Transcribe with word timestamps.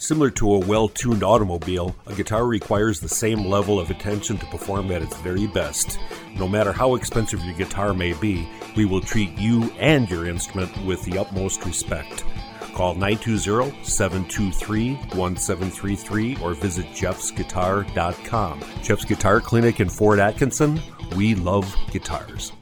Similar 0.00 0.30
to 0.30 0.54
a 0.54 0.58
well 0.60 0.88
tuned 0.88 1.22
automobile, 1.22 1.94
a 2.06 2.14
guitar 2.14 2.46
requires 2.46 3.00
the 3.00 3.08
same 3.08 3.44
level 3.44 3.78
of 3.78 3.90
attention 3.90 4.38
to 4.38 4.46
perform 4.46 4.90
at 4.92 5.02
its 5.02 5.14
very 5.18 5.46
best. 5.46 5.98
No 6.36 6.48
matter 6.48 6.72
how 6.72 6.94
expensive 6.94 7.44
your 7.44 7.54
guitar 7.54 7.92
may 7.92 8.14
be, 8.14 8.48
we 8.78 8.86
will 8.86 9.02
treat 9.02 9.36
you 9.36 9.70
and 9.78 10.10
your 10.10 10.26
instrument 10.26 10.74
with 10.86 11.02
the 11.04 11.18
utmost 11.18 11.66
respect. 11.66 12.24
Call 12.72 12.94
920 12.94 13.84
723 13.84 14.94
1733 14.94 16.38
or 16.42 16.54
visit 16.54 16.86
jeffsguitar.com. 16.86 18.64
Jeff's 18.82 19.04
Guitar 19.04 19.42
Clinic 19.42 19.80
in 19.80 19.90
Fort 19.90 20.18
Atkinson. 20.18 20.80
We 21.14 21.34
love 21.34 21.76
guitars. 21.90 22.52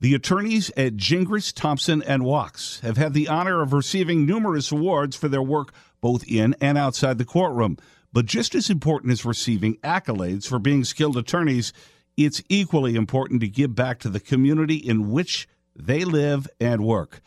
The 0.00 0.14
attorneys 0.14 0.70
at 0.76 0.96
Gingras, 0.96 1.52
Thompson, 1.52 2.02
and 2.02 2.22
Wachs 2.22 2.80
have 2.80 2.98
had 2.98 3.14
the 3.14 3.26
honor 3.26 3.62
of 3.62 3.72
receiving 3.72 4.26
numerous 4.26 4.70
awards 4.70 5.16
for 5.16 5.28
their 5.28 5.42
work 5.42 5.72
both 6.04 6.22
in 6.28 6.54
and 6.60 6.76
outside 6.76 7.16
the 7.16 7.24
courtroom. 7.24 7.78
But 8.12 8.26
just 8.26 8.54
as 8.54 8.68
important 8.68 9.10
as 9.10 9.24
receiving 9.24 9.76
accolades 9.76 10.46
for 10.46 10.58
being 10.58 10.84
skilled 10.84 11.16
attorneys, 11.16 11.72
it's 12.14 12.42
equally 12.50 12.94
important 12.94 13.40
to 13.40 13.48
give 13.48 13.74
back 13.74 14.00
to 14.00 14.10
the 14.10 14.20
community 14.20 14.76
in 14.76 15.10
which 15.10 15.48
they 15.74 16.04
live 16.04 16.46
and 16.60 16.84
work. 16.84 17.22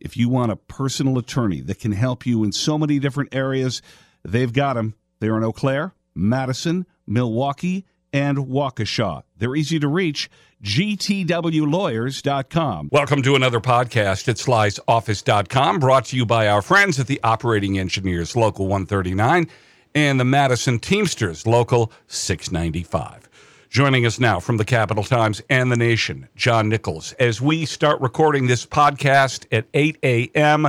If 0.00 0.16
you 0.16 0.30
want 0.30 0.50
a 0.50 0.56
personal 0.56 1.18
attorney 1.18 1.60
that 1.60 1.78
can 1.78 1.92
help 1.92 2.24
you 2.24 2.42
in 2.42 2.52
so 2.52 2.78
many 2.78 2.98
different 2.98 3.34
areas, 3.34 3.82
they've 4.24 4.50
got 4.50 4.76
them. 4.76 4.94
They're 5.20 5.36
in 5.36 5.44
Eau 5.44 5.52
Claire, 5.52 5.92
Madison, 6.14 6.86
Milwaukee, 7.06 7.84
and 8.12 8.38
Waukesha. 8.38 9.22
They're 9.38 9.56
easy 9.56 9.80
to 9.80 9.88
reach 9.88 10.30
gtwlawyers.com. 10.62 12.88
Welcome 12.92 13.22
to 13.22 13.34
another 13.34 13.60
podcast 13.60 14.28
at 14.28 14.36
slysoffice.com, 14.36 15.80
brought 15.80 16.04
to 16.06 16.16
you 16.16 16.24
by 16.24 16.46
our 16.48 16.62
friends 16.62 16.98
at 17.00 17.08
the 17.08 17.20
Operating 17.24 17.78
Engineers 17.78 18.36
Local 18.36 18.66
139 18.66 19.48
and 19.94 20.20
the 20.20 20.24
Madison 20.24 20.78
Teamsters 20.78 21.46
Local 21.46 21.92
695. 22.06 23.28
Joining 23.68 24.06
us 24.06 24.20
now 24.20 24.38
from 24.38 24.58
the 24.58 24.64
Capital 24.64 25.02
Times 25.02 25.42
and 25.48 25.72
the 25.72 25.76
Nation, 25.76 26.28
John 26.36 26.68
Nichols, 26.68 27.14
as 27.14 27.40
we 27.40 27.64
start 27.64 28.00
recording 28.00 28.46
this 28.46 28.64
podcast 28.66 29.46
at 29.50 29.66
8 29.72 29.98
a.m. 30.02 30.68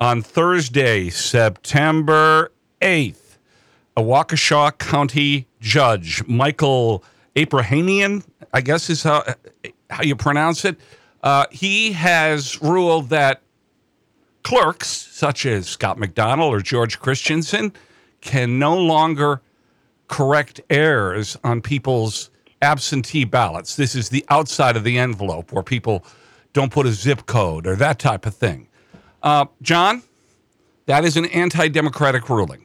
on 0.00 0.20
Thursday, 0.20 1.10
September 1.10 2.50
8th. 2.82 3.23
A 3.96 4.02
Waukesha 4.02 4.76
County 4.78 5.46
judge, 5.60 6.26
Michael 6.26 7.04
Aprahamian, 7.36 8.24
I 8.52 8.60
guess 8.60 8.90
is 8.90 9.02
how, 9.02 9.24
how 9.90 10.02
you 10.02 10.16
pronounce 10.16 10.64
it. 10.64 10.76
Uh, 11.22 11.46
he 11.50 11.92
has 11.92 12.60
ruled 12.60 13.08
that 13.10 13.40
clerks, 14.42 14.88
such 14.88 15.46
as 15.46 15.68
Scott 15.68 15.96
McDonell 15.96 16.48
or 16.48 16.60
George 16.60 17.00
Christenson, 17.00 17.72
can 18.20 18.58
no 18.58 18.76
longer 18.76 19.40
correct 20.08 20.60
errors 20.70 21.36
on 21.44 21.60
people's 21.60 22.30
absentee 22.62 23.24
ballots. 23.24 23.76
This 23.76 23.94
is 23.94 24.08
the 24.08 24.24
outside 24.28 24.76
of 24.76 24.84
the 24.84 24.98
envelope 24.98 25.52
where 25.52 25.62
people 25.62 26.04
don't 26.52 26.72
put 26.72 26.86
a 26.86 26.92
zip 26.92 27.26
code 27.26 27.66
or 27.66 27.76
that 27.76 27.98
type 27.98 28.26
of 28.26 28.34
thing. 28.34 28.68
Uh, 29.22 29.46
John, 29.62 30.02
that 30.86 31.04
is 31.04 31.16
an 31.16 31.26
anti 31.26 31.68
democratic 31.68 32.28
ruling. 32.28 32.63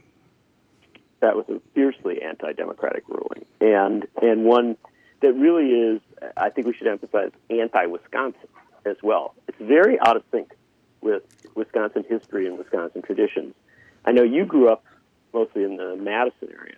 That 1.21 1.35
was 1.35 1.45
a 1.49 1.59
fiercely 1.73 2.21
anti 2.21 2.53
democratic 2.53 3.03
ruling, 3.07 3.45
and, 3.59 4.07
and 4.21 4.45
one 4.45 4.77
that 5.21 5.33
really 5.33 5.71
is, 5.71 6.01
I 6.37 6.49
think 6.49 6.67
we 6.67 6.73
should 6.73 6.87
emphasize, 6.87 7.31
anti 7.49 7.85
Wisconsin 7.87 8.47
as 8.85 8.97
well. 9.03 9.33
It's 9.47 9.57
very 9.59 9.99
out 9.99 10.15
of 10.15 10.23
sync 10.31 10.53
with 11.01 11.23
Wisconsin 11.55 12.05
history 12.07 12.47
and 12.47 12.57
Wisconsin 12.57 13.01
traditions. 13.01 13.53
I 14.05 14.11
know 14.11 14.23
you 14.23 14.45
grew 14.45 14.69
up 14.69 14.83
mostly 15.33 15.63
in 15.63 15.77
the 15.77 15.95
Madison 15.95 16.49
area. 16.51 16.77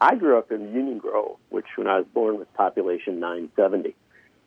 I 0.00 0.14
grew 0.14 0.38
up 0.38 0.50
in 0.50 0.72
Union 0.72 0.98
Grove, 0.98 1.36
which 1.50 1.66
when 1.76 1.86
I 1.86 1.98
was 1.98 2.06
born 2.12 2.38
was 2.38 2.46
population 2.54 3.20
970. 3.20 3.94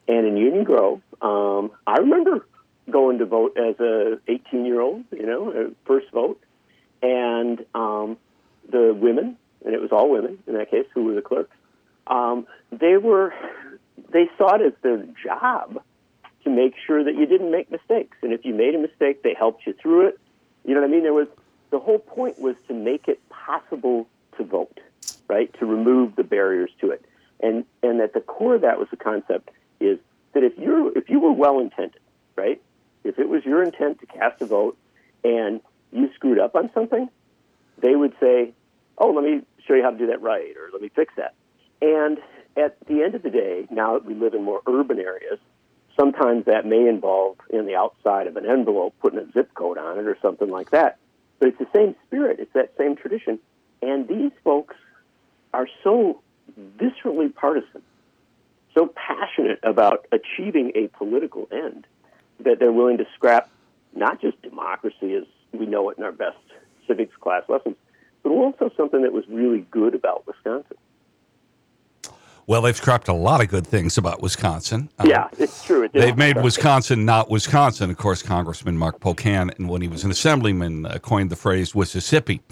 And 0.08 0.26
in 0.26 0.36
Union 0.36 0.64
Grove, 0.64 1.00
um, 1.22 1.70
I 1.86 1.98
remember 1.98 2.46
going 2.90 3.18
to 3.18 3.26
vote 3.26 3.56
as 3.56 3.78
a 3.80 4.18
18 4.28 4.64
year 4.66 4.80
old, 4.80 5.04
you 5.12 5.26
know, 5.26 5.72
first 5.86 6.10
vote. 6.12 6.40
And 7.02 7.64
um, 7.74 8.16
the 8.68 8.94
women, 8.94 9.36
and 9.64 9.74
it 9.74 9.80
was 9.80 9.92
all 10.04 10.10
women 10.10 10.38
in 10.46 10.54
that 10.54 10.70
case, 10.70 10.86
who 10.94 11.04
were 11.04 11.14
the 11.14 11.22
clerks, 11.22 11.56
um, 12.06 12.46
they 12.70 12.96
were 12.96 13.32
they 14.10 14.28
saw 14.36 14.56
it 14.56 14.62
as 14.62 14.72
their 14.82 15.04
job 15.24 15.82
to 16.44 16.50
make 16.50 16.74
sure 16.86 17.02
that 17.02 17.14
you 17.14 17.26
didn't 17.26 17.50
make 17.50 17.70
mistakes. 17.70 18.16
And 18.22 18.32
if 18.32 18.44
you 18.44 18.54
made 18.54 18.74
a 18.74 18.78
mistake, 18.78 19.22
they 19.22 19.34
helped 19.34 19.66
you 19.66 19.72
through 19.72 20.08
it. 20.08 20.20
You 20.64 20.74
know 20.74 20.80
what 20.80 20.88
I 20.88 20.90
mean? 20.90 21.02
There 21.02 21.14
was 21.14 21.28
the 21.70 21.78
whole 21.78 21.98
point 21.98 22.38
was 22.38 22.56
to 22.68 22.74
make 22.74 23.08
it 23.08 23.20
possible 23.28 24.06
to 24.36 24.44
vote, 24.44 24.80
right? 25.28 25.52
To 25.58 25.66
remove 25.66 26.16
the 26.16 26.24
barriers 26.24 26.70
to 26.80 26.90
it. 26.90 27.04
And 27.40 27.64
and 27.82 28.00
at 28.00 28.12
the 28.12 28.20
core 28.20 28.56
of 28.56 28.60
that 28.62 28.78
was 28.78 28.88
the 28.90 28.96
concept 28.96 29.50
is 29.80 29.98
that 30.32 30.42
if 30.42 30.58
you're 30.58 30.96
if 30.96 31.08
you 31.08 31.20
were 31.20 31.32
well 31.32 31.60
intended, 31.60 32.00
right? 32.36 32.60
If 33.04 33.18
it 33.18 33.28
was 33.28 33.44
your 33.44 33.62
intent 33.62 34.00
to 34.00 34.06
cast 34.06 34.40
a 34.40 34.46
vote 34.46 34.76
and 35.22 35.60
you 35.92 36.10
screwed 36.14 36.38
up 36.38 36.54
on 36.54 36.70
something, 36.72 37.08
they 37.78 37.94
would 37.94 38.14
say, 38.20 38.52
"Oh, 38.98 39.10
let 39.10 39.24
me 39.24 39.42
show 39.66 39.74
you 39.74 39.82
how 39.82 39.90
to 39.90 39.98
do 39.98 40.06
that 40.08 40.22
right," 40.22 40.56
or 40.56 40.70
"Let 40.72 40.82
me 40.82 40.88
fix 40.88 41.14
that." 41.16 41.34
And 41.82 42.18
at 42.56 42.76
the 42.86 43.02
end 43.02 43.14
of 43.14 43.22
the 43.22 43.30
day, 43.30 43.66
now 43.70 43.94
that 43.94 44.04
we 44.04 44.14
live 44.14 44.34
in 44.34 44.42
more 44.42 44.60
urban 44.66 44.98
areas, 44.98 45.38
sometimes 45.96 46.44
that 46.46 46.66
may 46.66 46.88
involve 46.88 47.36
in 47.50 47.66
the 47.66 47.74
outside 47.74 48.26
of 48.26 48.36
an 48.36 48.46
envelope 48.46 48.94
putting 49.00 49.18
a 49.18 49.30
zip 49.32 49.52
code 49.54 49.78
on 49.78 49.98
it 49.98 50.06
or 50.06 50.16
something 50.22 50.50
like 50.50 50.70
that. 50.70 50.98
But 51.38 51.48
it's 51.48 51.58
the 51.58 51.68
same 51.74 51.94
spirit, 52.06 52.40
it's 52.40 52.52
that 52.52 52.72
same 52.78 52.96
tradition. 52.96 53.38
And 53.82 54.08
these 54.08 54.32
folks 54.42 54.76
are 55.52 55.68
so 55.82 56.20
viscerally 56.78 57.34
partisan, 57.34 57.82
so 58.74 58.92
passionate 58.94 59.60
about 59.62 60.06
achieving 60.12 60.72
a 60.74 60.88
political 60.88 61.48
end 61.52 61.86
that 62.40 62.58
they're 62.58 62.72
willing 62.72 62.98
to 62.98 63.06
scrap 63.14 63.48
not 63.94 64.20
just 64.20 64.40
democracy 64.42 65.14
as 65.14 65.24
we 65.52 65.66
know 65.66 65.90
it 65.90 65.98
in 65.98 66.04
our 66.04 66.12
best 66.12 66.38
civics 66.86 67.16
class 67.16 67.42
lessons, 67.48 67.76
but 68.24 68.30
also 68.30 68.70
something 68.76 69.02
that 69.02 69.12
was 69.12 69.24
really 69.28 69.60
good 69.70 69.94
about 69.94 70.26
Wisconsin. 70.26 70.76
Well, 72.46 72.62
they've 72.62 72.76
scrapped 72.76 73.08
a 73.08 73.14
lot 73.14 73.40
of 73.40 73.48
good 73.48 73.66
things 73.66 73.96
about 73.96 74.20
Wisconsin. 74.20 74.90
Uh, 74.98 75.04
yeah, 75.06 75.28
it's 75.38 75.64
true. 75.64 75.84
It 75.84 75.92
they've 75.92 76.16
made 76.16 76.42
Wisconsin 76.42 77.04
not 77.04 77.30
Wisconsin. 77.30 77.90
Of 77.90 77.96
course, 77.96 78.22
Congressman 78.22 78.76
Mark 78.76 79.00
Pocan, 79.00 79.56
and 79.56 79.68
when 79.68 79.80
he 79.80 79.88
was 79.88 80.04
an 80.04 80.10
assemblyman, 80.10 80.84
uh, 80.84 80.98
coined 80.98 81.30
the 81.30 81.36
phrase 81.36 81.74
Mississippi. 81.74 82.42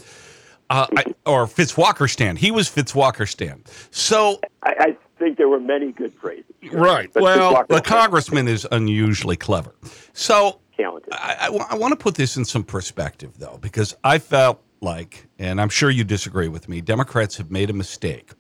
Uh, 0.71 0.87
I, 0.97 1.05
or 1.27 1.47
Fitzwalkerstan. 1.47 2.39
He 2.39 2.51
was 2.51 2.71
Fitzwalkerstan. 2.71 3.67
So 3.91 4.41
I, 4.63 4.75
I, 4.79 4.97
think 5.19 5.37
there 5.37 5.49
were 5.49 5.61
many 5.61 5.93
good 5.93 6.15
phrases. 6.15 6.47
Right. 6.73 7.13
But 7.13 7.23
well, 7.23 7.65
the 7.69 7.83
congressman 7.83 8.49
is 8.49 8.67
unusually 8.73 9.37
clever. 9.37 9.75
So 10.15 10.61
talented. 10.77 11.13
I, 11.13 11.49
I 11.71 11.75
want 11.77 11.93
to 11.93 11.97
put 11.97 12.15
this 12.15 12.39
in 12.39 12.47
some 12.47 12.65
perspective, 12.65 13.39
though, 13.39 13.59
because 13.61 13.95
I 14.03 14.19
felt 14.19 14.63
like, 14.83 15.29
and 15.39 15.61
I'm 15.61 15.69
sure 15.69 15.91
you 15.91 16.05
disagree 16.05 16.49
with 16.49 16.69
me, 16.69 16.81
Democrats 16.81 17.37
have 17.37 17.51
made 17.51 17.71
a 17.71 17.73
mistake 17.73 18.33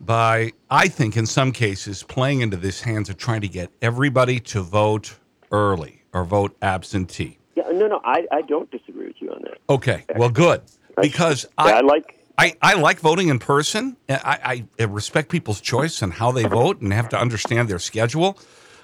by, 0.00 0.52
I 0.70 0.88
think, 0.88 1.16
in 1.16 1.26
some 1.26 1.52
cases, 1.52 2.02
playing 2.02 2.40
into 2.40 2.56
this 2.56 2.80
hands 2.80 3.08
of 3.08 3.16
trying 3.16 3.42
to 3.42 3.48
get 3.48 3.70
everybody 3.80 4.40
to 4.40 4.62
vote 4.62 5.18
early 5.52 6.02
or 6.12 6.24
vote 6.24 6.56
absentee. 6.62 7.38
Yeah, 7.54 7.64
no, 7.72 7.86
no, 7.86 8.00
I, 8.04 8.26
I 8.32 8.42
don't 8.42 8.70
disagree 8.70 9.06
with 9.08 9.20
you 9.20 9.30
on 9.30 9.42
that. 9.42 9.58
Okay, 9.68 10.04
well, 10.16 10.30
good. 10.30 10.62
Because 11.00 11.46
I, 11.56 11.74
I 11.74 11.80
like 11.80 12.20
I, 12.36 12.54
I 12.62 12.74
like 12.74 13.00
voting 13.00 13.28
in 13.28 13.38
person. 13.38 13.96
I, 14.08 14.64
I 14.78 14.84
respect 14.84 15.28
people's 15.28 15.60
choice 15.60 16.00
and 16.00 16.12
how 16.12 16.32
they 16.32 16.44
vote 16.44 16.80
and 16.80 16.92
have 16.92 17.10
to 17.10 17.18
understand 17.18 17.68
their 17.68 17.78
schedule. 17.78 18.38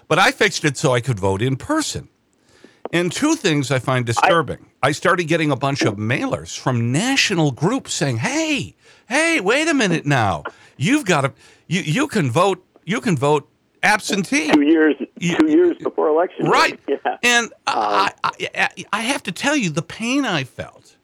But 0.09 0.19
I 0.19 0.31
fixed 0.31 0.65
it 0.65 0.77
so 0.77 0.93
I 0.93 1.01
could 1.01 1.19
vote 1.19 1.41
in 1.41 1.57
person. 1.57 2.09
And 2.93 3.11
two 3.11 3.35
things 3.35 3.71
I 3.71 3.79
find 3.79 4.07
disturbing. 4.07 4.67
I, 4.83 4.89
I 4.89 4.93
started 4.93 5.25
getting 5.25 5.51
a 5.51 5.57
bunch 5.57 5.83
of 5.83 5.97
mailers 5.97 6.59
from 6.59 6.93
national 6.93 7.51
groups 7.51 7.93
saying, 7.93 8.19
"Hey, 8.19 8.77
hey, 9.09 9.41
wait 9.41 9.69
a 9.69 9.75
minute 9.75 10.07
now. 10.07 10.45
You've 10.77 11.05
got 11.05 11.23
to 11.23 11.33
you 11.69 11.81
you 11.81 12.09
can 12.09 12.31
vote 12.31 12.65
you 12.85 13.01
can 13.01 13.17
vote 13.17 13.49
absentee 13.83 14.51
two 14.51 14.63
years 14.63 14.95
two 15.21 15.47
years 15.51 15.77
before 15.83 16.09
election 16.09 16.47
right 16.47 16.79
yeah. 16.89 16.97
and 17.23 17.47
um, 17.47 17.51
I, 17.67 18.11
I, 18.55 18.69
I 18.93 19.01
have 19.03 19.23
to 19.25 19.33
tell 19.33 19.55
you 19.57 19.71
the 19.71 19.83
pain 19.83 20.25
i 20.25 20.45
felt 20.45 20.97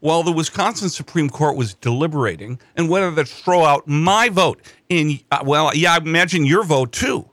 while 0.00 0.22
the 0.22 0.30
wisconsin 0.30 0.88
supreme 0.88 1.30
court 1.30 1.56
was 1.56 1.74
deliberating 1.74 2.60
and 2.76 2.88
whether 2.88 3.14
to 3.14 3.24
throw 3.24 3.64
out 3.64 3.88
my 3.88 4.28
vote 4.28 4.60
in 4.88 5.18
uh, 5.30 5.42
well 5.44 5.74
yeah 5.74 5.94
i 5.94 5.96
imagine 5.96 6.44
your 6.44 6.64
vote 6.64 6.92
too 6.92 7.28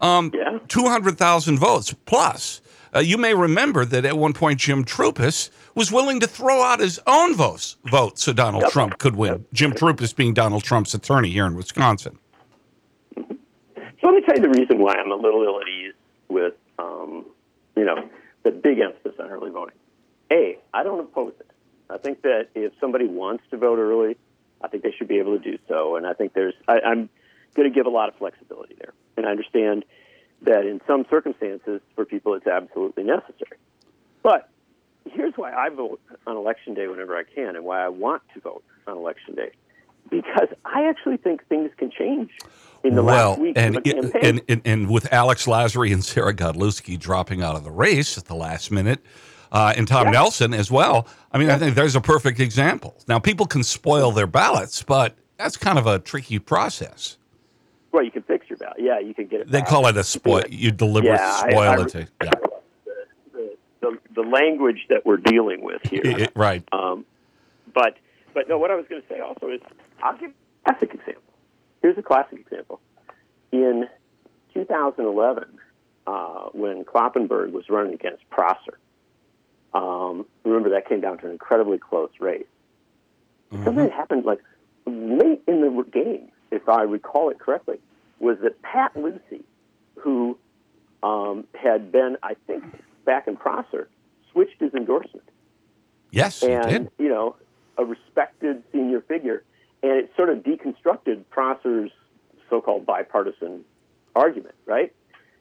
um, 0.00 0.30
yeah. 0.34 0.58
200000 0.68 1.58
votes 1.58 1.94
plus 2.04 2.60
uh, 2.94 3.00
you 3.00 3.18
may 3.18 3.34
remember 3.34 3.84
that 3.84 4.04
at 4.04 4.16
one 4.16 4.32
point 4.32 4.60
Jim 4.60 4.84
Troupis 4.84 5.50
was 5.74 5.90
willing 5.90 6.20
to 6.20 6.26
throw 6.26 6.62
out 6.62 6.80
his 6.80 7.00
own 7.06 7.34
votes, 7.34 7.76
vote 7.84 8.18
so 8.18 8.32
Donald 8.32 8.62
yep. 8.64 8.72
Trump 8.72 8.98
could 8.98 9.16
win. 9.16 9.32
Yep. 9.32 9.40
Jim 9.52 9.72
Troupis 9.72 10.14
being 10.14 10.34
Donald 10.34 10.64
Trump's 10.64 10.94
attorney 10.94 11.30
here 11.30 11.46
in 11.46 11.54
Wisconsin. 11.54 12.18
So 13.16 13.22
let 14.02 14.14
me 14.14 14.20
tell 14.22 14.36
you 14.36 14.42
the 14.42 14.58
reason 14.60 14.78
why 14.78 14.94
I'm 14.94 15.10
a 15.10 15.16
little 15.16 15.42
ill 15.42 15.60
at 15.60 15.68
ease 15.68 15.94
with, 16.28 16.54
um, 16.78 17.24
you 17.76 17.84
know, 17.84 18.08
the 18.42 18.50
big 18.50 18.78
emphasis 18.78 19.18
on 19.18 19.30
early 19.30 19.50
voting. 19.50 19.74
A, 20.30 20.58
I 20.74 20.82
don't 20.82 21.00
oppose 21.00 21.32
it. 21.40 21.50
I 21.88 21.98
think 21.98 22.22
that 22.22 22.48
if 22.54 22.72
somebody 22.80 23.06
wants 23.06 23.44
to 23.50 23.56
vote 23.56 23.78
early, 23.78 24.16
I 24.62 24.68
think 24.68 24.82
they 24.82 24.92
should 24.92 25.08
be 25.08 25.18
able 25.18 25.38
to 25.38 25.42
do 25.42 25.58
so. 25.68 25.96
And 25.96 26.06
I 26.06 26.12
think 26.12 26.32
there's, 26.32 26.54
I, 26.68 26.80
I'm 26.80 27.08
going 27.54 27.68
to 27.70 27.74
give 27.74 27.86
a 27.86 27.90
lot 27.90 28.08
of 28.08 28.16
flexibility 28.16 28.76
there. 28.78 28.92
And 29.16 29.26
I 29.26 29.30
understand 29.30 29.84
that 30.42 30.66
in 30.66 30.80
some 30.86 31.06
circumstances, 31.08 31.80
for 31.94 32.04
people, 32.04 32.34
it's 32.34 32.46
absolutely 32.46 33.04
necessary. 33.04 33.58
But 34.22 34.48
here's 35.10 35.34
why 35.34 35.52
I 35.52 35.68
vote 35.70 36.00
on 36.26 36.36
election 36.36 36.74
day 36.74 36.88
whenever 36.88 37.16
I 37.16 37.24
can, 37.24 37.56
and 37.56 37.64
why 37.64 37.84
I 37.84 37.88
want 37.88 38.22
to 38.34 38.40
vote 38.40 38.64
on 38.86 38.96
election 38.96 39.34
day, 39.34 39.50
because 40.10 40.48
I 40.64 40.84
actually 40.84 41.16
think 41.16 41.46
things 41.48 41.70
can 41.76 41.90
change 41.90 42.30
in 42.84 42.94
the 42.94 43.02
well, 43.02 43.30
last 43.30 43.40
week 43.40 43.54
and, 43.56 43.76
of 43.76 43.86
a 43.86 43.92
campaign. 43.92 44.20
and, 44.22 44.42
and 44.48 44.62
and 44.64 44.90
with 44.90 45.12
Alex 45.12 45.46
Lasry 45.46 45.92
and 45.92 46.04
Sarah 46.04 46.34
Godlewski 46.34 46.98
dropping 46.98 47.42
out 47.42 47.56
of 47.56 47.64
the 47.64 47.70
race 47.70 48.18
at 48.18 48.26
the 48.26 48.34
last 48.34 48.70
minute, 48.70 49.00
uh, 49.52 49.74
and 49.76 49.88
Tom. 49.88 50.10
Nelson 50.10 50.54
as 50.54 50.70
well. 50.70 51.06
I 51.32 51.38
mean, 51.38 51.50
I 51.50 51.58
think 51.58 51.74
there's 51.74 51.96
a 51.96 52.00
perfect 52.00 52.40
example. 52.40 52.96
Now, 53.08 53.18
people 53.18 53.46
can 53.46 53.62
spoil 53.62 54.12
their 54.12 54.26
ballots, 54.26 54.82
but 54.82 55.16
that's 55.38 55.56
kind 55.56 55.78
of 55.78 55.86
a 55.86 55.98
tricky 55.98 56.38
process. 56.38 57.16
well, 57.92 58.04
you 58.04 58.10
can 58.10 58.22
your. 58.60 58.72
Yeah, 58.78 58.98
you 59.00 59.14
can 59.14 59.26
get 59.26 59.40
it. 59.40 59.50
They 59.50 59.60
back. 59.60 59.68
call 59.68 59.86
it 59.86 59.96
a 59.96 60.04
spoil. 60.04 60.42
You 60.48 60.70
deliberately 60.72 61.18
Yeah, 61.18 61.36
spoil 61.36 61.58
I- 61.60 61.82
it. 61.82 61.88
To, 61.88 62.08
yeah. 62.24 62.30
the, 63.32 63.56
the, 63.80 63.98
the 64.14 64.22
language 64.22 64.86
that 64.88 65.04
we're 65.06 65.16
dealing 65.18 65.62
with 65.62 65.82
here. 65.84 66.02
It- 66.04 66.20
it- 66.20 66.32
right. 66.34 66.62
Um, 66.72 67.04
but 67.74 67.96
but 68.34 68.48
no, 68.48 68.58
what 68.58 68.70
I 68.70 68.74
was 68.76 68.86
going 68.88 69.02
to 69.02 69.08
say 69.08 69.20
also 69.20 69.48
is 69.50 69.60
I'll 70.02 70.16
give 70.18 70.30
a 70.30 70.70
classic 70.70 70.94
example. 70.94 71.22
Here's 71.82 71.98
a 71.98 72.02
classic 72.02 72.38
example. 72.40 72.80
In 73.52 73.86
2011, 74.54 75.44
uh, 76.06 76.48
when 76.52 76.84
Kloppenburg 76.84 77.52
was 77.52 77.64
running 77.68 77.94
against 77.94 78.28
Prosser, 78.30 78.78
um, 79.74 80.26
remember 80.44 80.70
that 80.70 80.88
came 80.88 81.00
down 81.00 81.18
to 81.18 81.26
an 81.26 81.32
incredibly 81.32 81.78
close 81.78 82.10
race. 82.20 82.46
Something 83.64 83.88
happened 83.90 84.24
like 84.24 84.40
late 84.86 85.40
in 85.46 85.60
the 85.60 85.84
game, 85.92 86.28
if 86.50 86.68
I 86.68 86.82
recall 86.82 87.30
it 87.30 87.38
correctly, 87.38 87.78
was 88.18 88.38
that 88.42 88.60
Pat 88.62 88.96
Lucey, 88.96 89.44
who 89.96 90.38
um, 91.02 91.44
had 91.54 91.92
been, 91.92 92.16
I 92.22 92.34
think, 92.46 92.64
back 93.04 93.28
in 93.28 93.36
Prosser, 93.36 93.88
switched 94.32 94.60
his 94.60 94.74
endorsement 94.74 95.28
Yes, 96.10 96.42
and 96.42 96.68
did. 96.68 96.90
you 96.98 97.08
know 97.08 97.36
a 97.76 97.84
respected 97.84 98.62
senior 98.72 99.02
figure, 99.02 99.42
and 99.82 99.92
it 99.92 100.10
sort 100.16 100.30
of 100.30 100.38
deconstructed 100.38 101.24
Prosser's 101.30 101.90
so-called 102.48 102.86
bipartisan 102.86 103.64
argument. 104.14 104.54
Right 104.64 104.94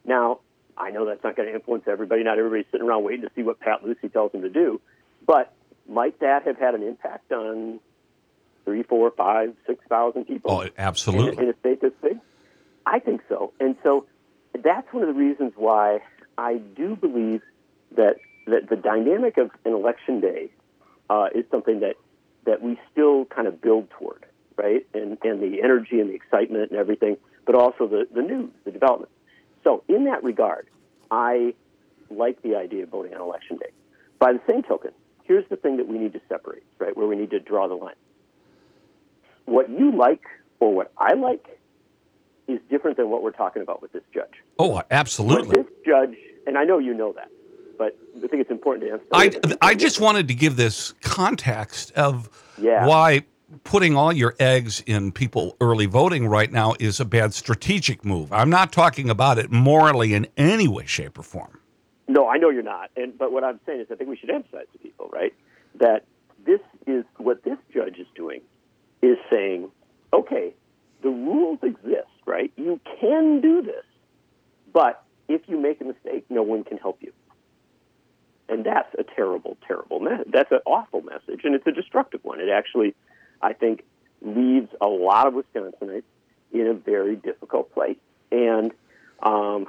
now, 0.03 0.39
I 0.77 0.91
know 0.91 1.05
that's 1.05 1.23
not 1.23 1.37
going 1.37 1.47
to 1.47 1.55
influence 1.55 1.85
everybody. 1.87 2.23
Not 2.23 2.37
everybody's 2.37 2.65
sitting 2.71 2.85
around 2.87 3.03
waiting 3.03 3.21
to 3.21 3.31
see 3.35 3.43
what 3.43 3.59
Pat 3.59 3.85
Lucey 3.85 4.09
tells 4.09 4.31
them 4.31 4.41
to 4.41 4.49
do, 4.49 4.81
but 5.25 5.53
might 5.87 6.19
that 6.19 6.43
have 6.43 6.57
had 6.57 6.75
an 6.75 6.83
impact 6.83 7.31
on 7.31 7.79
three, 8.65 8.83
four, 8.83 9.11
five, 9.11 9.53
six 9.65 9.79
thousand 9.87 10.25
people? 10.25 10.51
Oh, 10.51 10.61
in, 10.61 10.71
absolutely. 10.77 11.41
in 11.41 11.49
a 11.51 11.57
state 11.59 11.79
this 11.79 11.93
big? 12.01 12.19
I 12.85 12.99
think 12.99 13.21
so. 13.27 13.53
And 13.59 13.75
so 13.83 14.05
that's 14.63 14.91
one 14.91 15.03
of 15.03 15.13
the 15.13 15.19
reasons 15.19 15.53
why 15.55 15.99
I 16.37 16.57
do 16.75 16.95
believe 16.95 17.41
that, 17.95 18.17
that 18.47 18.69
the 18.69 18.75
dynamic 18.75 19.37
of 19.37 19.51
an 19.65 19.73
election 19.73 20.19
day 20.21 20.49
uh, 21.09 21.27
is 21.33 21.45
something 21.51 21.79
that, 21.81 21.95
that 22.45 22.61
we 22.61 22.79
still 22.91 23.25
kind 23.25 23.47
of 23.47 23.61
build 23.61 23.89
toward, 23.91 24.25
right? 24.57 24.85
And, 24.93 25.17
and 25.23 25.41
the 25.41 25.61
energy 25.63 25.99
and 25.99 26.09
the 26.09 26.13
excitement 26.13 26.71
and 26.71 26.79
everything, 26.79 27.17
but 27.45 27.55
also 27.55 27.87
the, 27.87 28.07
the 28.13 28.21
news, 28.21 28.51
the 28.65 28.71
development. 28.71 29.11
So, 29.63 29.83
in 29.87 30.05
that 30.05 30.23
regard, 30.23 30.67
I 31.09 31.55
like 32.11 32.41
the 32.43 32.55
idea 32.55 32.83
of 32.83 32.89
voting 32.89 33.15
on 33.15 33.21
election 33.21 33.57
day. 33.57 33.71
By 34.19 34.33
the 34.33 34.41
same 34.47 34.61
token, 34.61 34.91
here's 35.23 35.47
the 35.49 35.55
thing 35.55 35.77
that 35.77 35.87
we 35.87 35.97
need 35.97 36.13
to 36.13 36.21
separate, 36.29 36.63
right? 36.77 36.95
Where 36.95 37.07
we 37.07 37.15
need 37.15 37.31
to 37.31 37.39
draw 37.39 37.67
the 37.67 37.73
line. 37.73 37.95
What 39.45 39.69
you 39.69 39.91
like 39.91 40.21
or 40.59 40.73
what 40.73 40.91
I 40.97 41.13
like 41.13 41.54
is 42.47 42.59
different 42.69 42.97
than 42.97 43.09
what 43.09 43.23
we're 43.23 43.31
talking 43.31 43.61
about 43.61 43.81
with 43.81 43.91
this 43.91 44.03
judge. 44.13 44.33
Oh, 44.59 44.81
absolutely. 44.91 45.55
this 45.63 45.71
judge, 45.85 46.15
and 46.45 46.57
I 46.57 46.63
know 46.63 46.77
you 46.77 46.93
know 46.93 47.11
that, 47.13 47.29
but 47.77 47.97
I 48.17 48.27
think 48.27 48.41
it's 48.41 48.51
important 48.51 48.85
to 48.87 48.99
I, 49.15 49.25
emphasize. 49.25 49.57
I 49.61 49.75
just 49.75 49.99
wanted 49.99 50.27
to 50.27 50.33
give 50.35 50.55
this 50.55 50.93
context 51.01 51.91
of 51.93 52.29
Yeah. 52.61 52.85
why 52.87 53.25
putting 53.63 53.95
all 53.95 54.11
your 54.11 54.35
eggs 54.39 54.83
in 54.85 55.11
people 55.11 55.55
early 55.61 55.85
voting 55.85 56.27
right 56.27 56.51
now 56.51 56.73
is 56.79 56.99
a 56.99 57.05
bad 57.05 57.33
strategic 57.33 58.03
move. 58.03 58.31
I'm 58.33 58.49
not 58.49 58.71
talking 58.71 59.09
about 59.09 59.37
it 59.37 59.51
morally 59.51 60.13
in 60.13 60.27
any 60.35 60.67
way, 60.67 60.85
shape, 60.85 61.17
or 61.19 61.23
form. 61.23 61.59
No, 62.07 62.27
I 62.27 62.37
know 62.37 62.49
you're 62.49 62.63
not. 62.63 62.91
And 62.95 63.17
but 63.17 63.31
what 63.31 63.43
I'm 63.43 63.59
saying 63.65 63.81
is, 63.81 63.87
I 63.91 63.95
think 63.95 64.09
we 64.09 64.17
should 64.17 64.29
emphasize 64.29 64.65
to 64.73 64.79
people, 64.79 65.09
right, 65.11 65.33
that 65.75 66.05
this 66.45 66.59
is 66.85 67.03
what 67.17 67.43
this 67.43 67.57
judge 67.73 67.97
is 67.97 68.07
doing 68.15 68.41
is 69.01 69.17
saying, 69.29 69.69
okay, 70.13 70.53
the 71.01 71.09
rules 71.09 71.59
exist, 71.63 72.07
right? 72.25 72.51
You 72.55 72.79
can 72.99 73.41
do 73.41 73.61
this, 73.61 73.85
but 74.73 75.03
if 75.27 75.41
you 75.47 75.59
make 75.59 75.81
a 75.81 75.85
mistake, 75.85 76.25
no 76.29 76.43
one 76.43 76.63
can 76.63 76.77
help 76.77 76.97
you. 77.01 77.11
And 78.47 78.63
that's 78.63 78.93
a 78.97 79.03
terrible, 79.03 79.57
terrible 79.67 79.99
message. 79.99 80.27
That's 80.31 80.51
an 80.51 80.59
awful 80.65 81.01
message, 81.01 81.41
and 81.43 81.55
it's 81.55 81.65
a 81.65 81.71
destructive 81.71 82.23
one. 82.23 82.39
It 82.39 82.49
actually, 82.49 82.95
I 83.41 83.53
think, 83.53 83.83
leaves 84.21 84.69
a 84.79 84.87
lot 84.87 85.27
of 85.27 85.33
Wisconsinites 85.33 86.03
in 86.51 86.67
a 86.67 86.73
very 86.73 87.15
difficult 87.15 87.73
place. 87.73 87.97
And 88.31 88.71
um, 89.23 89.67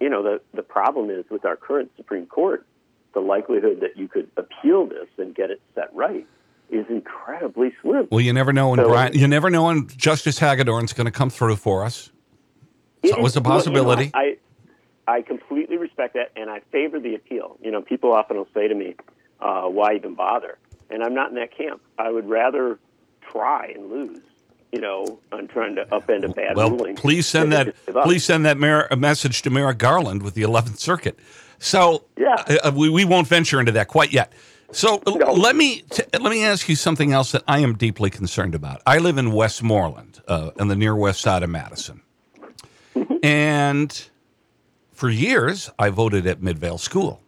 you 0.00 0.08
know, 0.08 0.22
the, 0.22 0.40
the 0.54 0.62
problem 0.62 1.10
is 1.10 1.24
with 1.30 1.44
our 1.44 1.56
current 1.56 1.90
Supreme 1.96 2.26
Court, 2.26 2.66
the 3.14 3.20
likelihood 3.20 3.80
that 3.80 3.96
you 3.96 4.08
could 4.08 4.30
appeal 4.36 4.86
this 4.86 5.08
and 5.18 5.34
get 5.34 5.50
it 5.50 5.60
set 5.74 5.94
right 5.94 6.26
is 6.70 6.84
incredibly 6.88 7.72
slim. 7.82 8.08
Well, 8.10 8.20
you 8.20 8.32
never 8.32 8.52
know 8.52 8.70
when 8.70 8.78
So- 8.80 8.88
Brian, 8.88 9.12
you 9.14 9.28
never 9.28 9.50
know 9.50 9.64
when 9.66 9.86
Justice 9.88 10.38
Hagedorn's 10.38 10.92
going 10.92 11.04
to 11.06 11.10
come 11.12 11.30
through 11.30 11.56
for 11.56 11.84
us. 11.84 12.10
It's 13.02 13.12
It 13.12 13.16
always 13.18 13.36
a 13.36 13.40
is- 13.40 13.44
well, 13.44 13.52
you 13.52 13.58
know, 13.58 13.58
possibility. 13.58 14.10
I, 14.14 14.36
I 15.08 15.22
completely 15.22 15.76
respect 15.76 16.14
that, 16.14 16.32
and 16.34 16.50
I 16.50 16.60
favor 16.72 16.98
the 16.98 17.14
appeal. 17.14 17.56
You 17.62 17.70
know, 17.70 17.80
people 17.82 18.12
often 18.12 18.36
will 18.36 18.48
say 18.52 18.66
to 18.68 18.74
me, 18.74 18.96
uh, 19.40 19.62
"Why 19.68 19.94
even 19.94 20.14
bother?" 20.14 20.58
And 20.90 21.02
I'm 21.04 21.14
not 21.14 21.28
in 21.28 21.36
that 21.36 21.56
camp. 21.56 21.80
I 21.98 22.10
would 22.10 22.28
rather 22.28 22.78
try 23.30 23.66
and 23.74 23.90
lose. 23.90 24.20
You 24.72 24.80
know, 24.80 25.20
on 25.32 25.46
trying 25.46 25.76
to 25.76 25.84
upend 25.86 26.24
a 26.24 26.28
bad 26.28 26.56
well, 26.56 26.70
ruling. 26.70 26.96
please 26.96 27.26
send 27.26 27.52
that. 27.52 27.66
just 27.66 27.86
give 27.86 27.96
up. 27.96 28.04
Please 28.04 28.24
send 28.24 28.44
that 28.44 28.58
Mer- 28.58 28.88
a 28.90 28.96
message 28.96 29.42
to 29.42 29.50
Merrick 29.50 29.78
Garland 29.78 30.22
with 30.22 30.34
the 30.34 30.42
11th 30.42 30.78
Circuit. 30.78 31.16
So, 31.58 32.04
Yeah. 32.18 32.34
uh, 32.62 32.72
we, 32.74 32.90
we 32.90 33.04
won't 33.04 33.26
venture 33.28 33.58
into 33.60 33.72
that 33.72 33.88
quite 33.88 34.12
yet. 34.12 34.32
So 34.72 35.00
No. 35.06 35.32
let 35.32 35.56
me 35.56 35.82
t- 35.90 36.02
let 36.12 36.30
me 36.30 36.44
ask 36.44 36.68
you 36.68 36.76
something 36.76 37.12
else 37.12 37.32
that 37.32 37.42
I 37.46 37.60
am 37.60 37.74
deeply 37.76 38.10
concerned 38.10 38.54
about. 38.54 38.82
I 38.86 38.98
live 38.98 39.16
in 39.16 39.32
Westmoreland, 39.32 40.20
uh, 40.28 40.50
on 40.60 40.68
the 40.68 40.76
near 40.76 40.94
west 40.94 41.20
side 41.20 41.42
of 41.42 41.50
Madison, 41.50 42.02
and 43.22 44.08
for 44.92 45.08
years 45.08 45.70
I 45.78 45.90
voted 45.90 46.26
at 46.26 46.42
Midvale 46.42 46.78
School. 46.78 47.22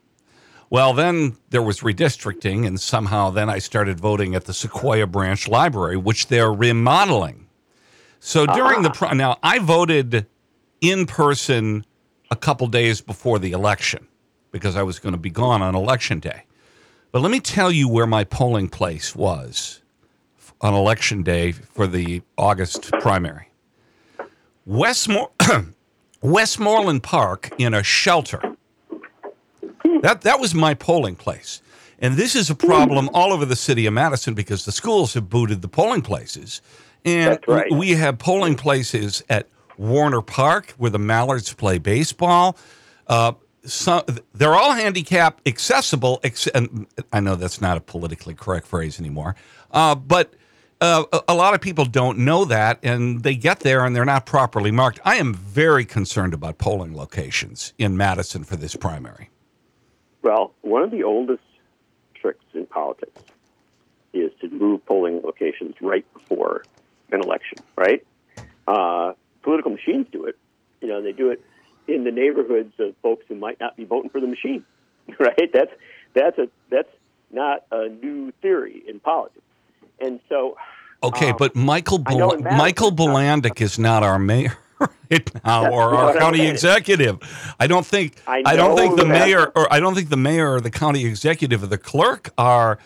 Well, 0.71 0.93
then 0.93 1.37
there 1.49 1.63
was 1.63 1.81
redistricting, 1.81 2.67
and 2.67 2.79
somehow 2.79 3.31
then 3.31 3.49
I 3.49 3.59
started 3.59 3.99
voting 3.99 4.35
at 4.35 4.45
the 4.45 4.53
Sequoia 4.53 5.07
Branch 5.07 5.49
Library, 5.49 5.97
which 5.97 6.27
they're 6.27 6.53
remodeling. 6.53 7.47
So 8.21 8.45
during 8.45 8.83
the 8.83 8.91
pro- 8.91 9.13
now, 9.13 9.39
I 9.43 9.61
voted 9.61 10.27
in 10.83 11.07
person 11.07 11.87
a 12.31 12.37
couple 12.37 12.67
days 12.67 13.01
before 13.01 13.39
the 13.39 13.53
election 13.53 14.07
because 14.51 14.77
I 14.77 14.83
was 14.83 14.99
going 14.99 15.13
to 15.15 15.19
be 15.19 15.31
gone 15.31 15.63
on 15.63 15.75
election 15.75 16.19
day. 16.21 16.43
But 17.11 17.23
let 17.23 17.31
me 17.31 17.41
tell 17.41 17.73
you 17.73 17.89
where 17.89 18.07
my 18.07 18.25
polling 18.25 18.69
place 18.69 19.17
was 19.17 19.81
on 20.61 20.75
election 20.75 21.23
day 21.23 21.53
for 21.53 21.87
the 21.87 22.23
August 22.37 22.91
primary. 23.01 23.49
Westmore- 24.67 25.31
Westmoreland 26.23 27.03
Park 27.03 27.51
in 27.59 27.73
a 27.75 27.83
shelter. 27.83 28.43
That 30.03 30.21
that 30.23 30.39
was 30.39 30.55
my 30.55 30.75
polling 30.75 31.17
place. 31.17 31.63
And 32.01 32.15
this 32.15 32.37
is 32.37 32.51
a 32.51 32.55
problem 32.55 33.09
all 33.13 33.33
over 33.33 33.45
the 33.45 33.57
city 33.57 33.87
of 33.87 33.95
Madison 33.95 34.35
because 34.35 34.65
the 34.65 34.73
schools 34.73 35.15
have 35.15 35.29
booted 35.29 35.63
the 35.63 35.69
polling 35.69 36.03
places. 36.03 36.61
And 37.05 37.39
right. 37.49 37.73
we 37.73 37.93
have 37.93 38.19
polling 38.19 38.55
places 38.55 39.23
at 39.29 39.49
Warner 39.79 40.21
Park 40.21 40.75
where 40.77 40.91
the 40.91 40.99
Mallards 40.99 41.53
play 41.55 41.79
baseball. 41.79 42.57
Uh, 43.07 43.33
some, 43.69 44.03
they're 44.35 44.55
all 44.55 44.73
handicap 44.73 45.41
accessible. 45.47 46.21
And 46.55 46.87
I 47.13 47.21
know 47.21 47.37
that's 47.37 47.61
not 47.61 47.77
a 47.77 47.81
politically 47.81 48.35
correct 48.35 48.67
phrase 48.67 48.99
anymore, 48.99 49.37
uh, 49.71 49.95
but 49.95 50.35
uh, 50.81 51.05
a, 51.13 51.23
a 51.29 51.35
lot 51.35 51.55
of 51.55 51.61
people 51.61 51.85
don't 51.85 52.19
know 52.19 52.45
that, 52.45 52.79
and 52.83 53.23
they 53.23 53.35
get 53.35 53.61
there 53.61 53.85
and 53.85 53.95
they're 53.97 54.05
not 54.05 54.27
properly 54.27 54.71
marked. 54.71 55.01
I 55.05 55.17
am 55.17 55.35
very 55.35 55.85
concerned 55.85 56.35
about 56.35 56.59
polling 56.59 56.97
locations 56.97 57.73
in 57.79 57.97
Madison 57.97 58.45
for 58.45 58.57
this 58.57 58.77
primary. 58.77 59.31
Well, 60.23 60.53
one 60.63 60.83
of 60.83 60.91
the 60.91 61.03
oldest 61.05 61.43
tricks 62.15 62.45
in 62.55 62.67
politics 62.67 63.23
is 64.13 64.33
to 64.41 64.49
move 64.49 64.85
polling 64.87 65.21
locations 65.23 65.75
right 65.81 66.05
before 66.13 66.65
an 67.11 67.23
election, 67.23 67.59
right? 67.77 68.05
Uh, 68.67 69.13
political 69.43 69.71
machines 69.71 70.07
do 70.13 70.25
it. 70.27 70.37
You 70.81 70.89
know, 70.89 71.03
they 71.03 71.13
do 71.13 71.31
it 71.31 71.43
in 71.89 72.05
the 72.05 72.11
neighborhoods 72.13 72.75
of 72.79 72.95
folks 73.03 73.25
who 73.29 73.35
might 73.35 73.59
not 73.61 73.77
be 73.77 73.85
voting 73.85 74.11
for 74.11 74.21
the 74.21 74.27
machine, 74.27 74.65
right? 75.19 75.51
That's 75.53 75.73
that's 76.15 76.39
a 76.39 76.49
that's 76.71 76.89
not 77.33 77.65
a 77.73 77.89
new 77.89 78.33
theory 78.43 78.83
in 78.87 79.01
politics. 79.01 79.41
And 80.01 80.21
so, 80.29 80.57
Okay, 81.03 81.31
um, 81.31 81.37
but 81.39 81.55
Michael 81.57 82.03
I 82.07 82.15
Bel- 82.17 82.39
Michael 82.41 82.91
Bilandic 82.91 83.61
is 83.61 83.79
not 83.79 84.03
our 84.03 84.19
mayor 84.19 84.57
right 85.11 85.45
now 85.45 85.71
or 85.71 85.95
our 85.95 86.17
county 86.19 86.39
saying. 86.39 86.51
executive. 86.53 87.55
I 87.59 87.67
don't 87.67 87.87
think 87.87 88.21
I 88.27 88.43
don't 88.57 88.77
think 88.77 88.97
the 88.97 89.05
that. 89.05 89.09
mayor 89.27 89.47
or 89.55 89.73
I 89.73 89.81
don't 89.81 89.95
think 89.95 90.09
the 90.09 90.17
mayor 90.17 90.55
or 90.55 90.61
the 90.61 90.71
county 90.71 91.05
executive 91.05 91.63
or 91.63 91.67
the 91.67 91.79
clerk 91.79 92.31
are 92.39 92.79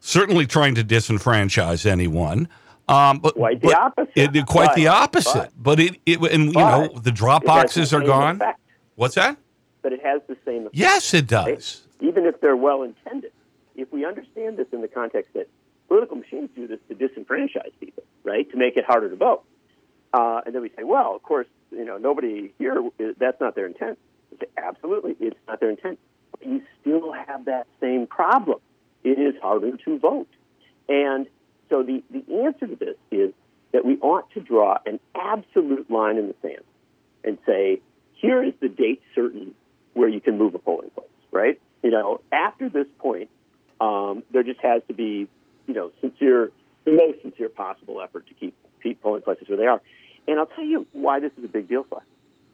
certainly 0.00 0.46
trying 0.46 0.74
to 0.76 0.84
disenfranchise 0.84 1.84
anyone. 1.86 2.48
Um, 2.88 3.18
but 3.18 3.34
Quite 3.34 3.60
the 3.60 3.68
but 3.68 3.76
opposite. 3.76 4.36
It, 4.36 4.46
quite 4.46 4.74
the 4.74 4.86
opposite. 4.88 5.50
But, 5.56 5.80
it, 5.80 5.96
it 6.06 6.20
and 6.22 6.46
you 6.46 6.52
know 6.52 6.88
the 7.02 7.10
drop 7.10 7.44
boxes 7.44 7.92
are 7.92 8.00
gone. 8.00 8.36
effect. 8.36 8.60
What's 8.94 9.16
that? 9.16 9.36
But 9.82 9.92
it 9.92 10.04
has 10.04 10.20
the 10.28 10.36
same 10.44 10.62
effect. 10.62 10.76
Yes, 10.76 11.12
it 11.14 11.26
does. 11.26 11.82
even 12.00 12.26
if 12.26 12.40
they're 12.40 12.56
well 12.56 12.82
intended. 12.82 13.32
If 13.74 13.92
we 13.92 14.06
understand 14.06 14.56
this 14.56 14.68
in 14.72 14.80
the 14.80 14.88
context 14.88 15.34
that 15.34 15.48
political 15.88 16.16
machines 16.16 16.48
do 16.56 16.66
this 16.66 16.78
to 16.88 16.94
disenfranchise 16.94 17.72
people, 17.78 18.04
right, 18.24 18.50
to 18.50 18.56
make 18.56 18.76
it 18.76 18.84
harder 18.84 19.10
to 19.10 19.16
vote, 19.16 19.44
uh, 20.14 20.40
and 20.46 20.54
then 20.54 20.62
we 20.62 20.70
say, 20.70 20.82
well, 20.82 21.14
of 21.14 21.22
course, 21.22 21.46
you 21.70 21.84
know, 21.84 21.98
nobody 21.98 22.54
here, 22.58 22.82
that's 23.18 23.40
not 23.40 23.54
their 23.54 23.66
intent. 23.66 23.98
Say, 24.40 24.46
Absolutely, 24.56 25.16
it's 25.20 25.36
not 25.46 25.60
their 25.60 25.70
intent. 25.70 25.98
But 26.30 26.46
you 26.46 26.62
still 26.80 27.12
have 27.12 27.44
that 27.46 27.66
same 27.80 28.06
problem. 28.06 28.60
It 29.04 29.18
is 29.18 29.34
harder 29.42 29.76
to 29.76 29.98
vote. 29.98 30.28
And 30.88 31.26
so 31.68 31.82
the, 31.82 32.02
the 32.10 32.44
answer 32.44 32.66
to 32.66 32.76
this 32.76 32.96
is 33.10 33.32
that 33.72 33.84
we 33.84 33.96
ought 33.98 34.30
to 34.32 34.40
draw 34.40 34.78
an 34.86 35.00
absolute 35.14 35.90
line 35.90 36.16
in 36.16 36.28
the 36.28 36.34
sand 36.42 36.64
and 37.24 37.38
say, 37.46 37.80
here 38.14 38.42
is 38.42 38.54
the 38.60 38.68
date 38.68 39.02
certain 39.14 39.54
where 39.94 40.08
you 40.08 40.20
can 40.20 40.38
move 40.38 40.54
a 40.54 40.58
polling 40.58 40.90
place, 40.90 41.06
right? 41.30 41.60
You 41.82 41.90
know, 41.90 42.20
after 42.32 42.68
this 42.68 42.86
point, 42.98 43.28
um, 43.80 44.22
there 44.30 44.42
just 44.42 44.60
has 44.60 44.82
to 44.88 44.94
be, 44.94 45.28
you 45.66 45.74
know, 45.74 45.90
sincere, 46.00 46.50
the 46.84 46.92
most 46.92 47.20
sincere 47.22 47.48
possible 47.48 48.00
effort 48.00 48.26
to 48.28 48.34
keep, 48.34 48.54
keep 48.82 49.02
polling 49.02 49.22
places 49.22 49.48
where 49.48 49.58
they 49.58 49.66
are. 49.66 49.80
And 50.28 50.38
I'll 50.38 50.46
tell 50.46 50.64
you 50.64 50.86
why 50.92 51.20
this 51.20 51.32
is 51.36 51.44
a 51.44 51.48
big 51.48 51.68
deal, 51.68 51.84
Sly. 51.88 52.00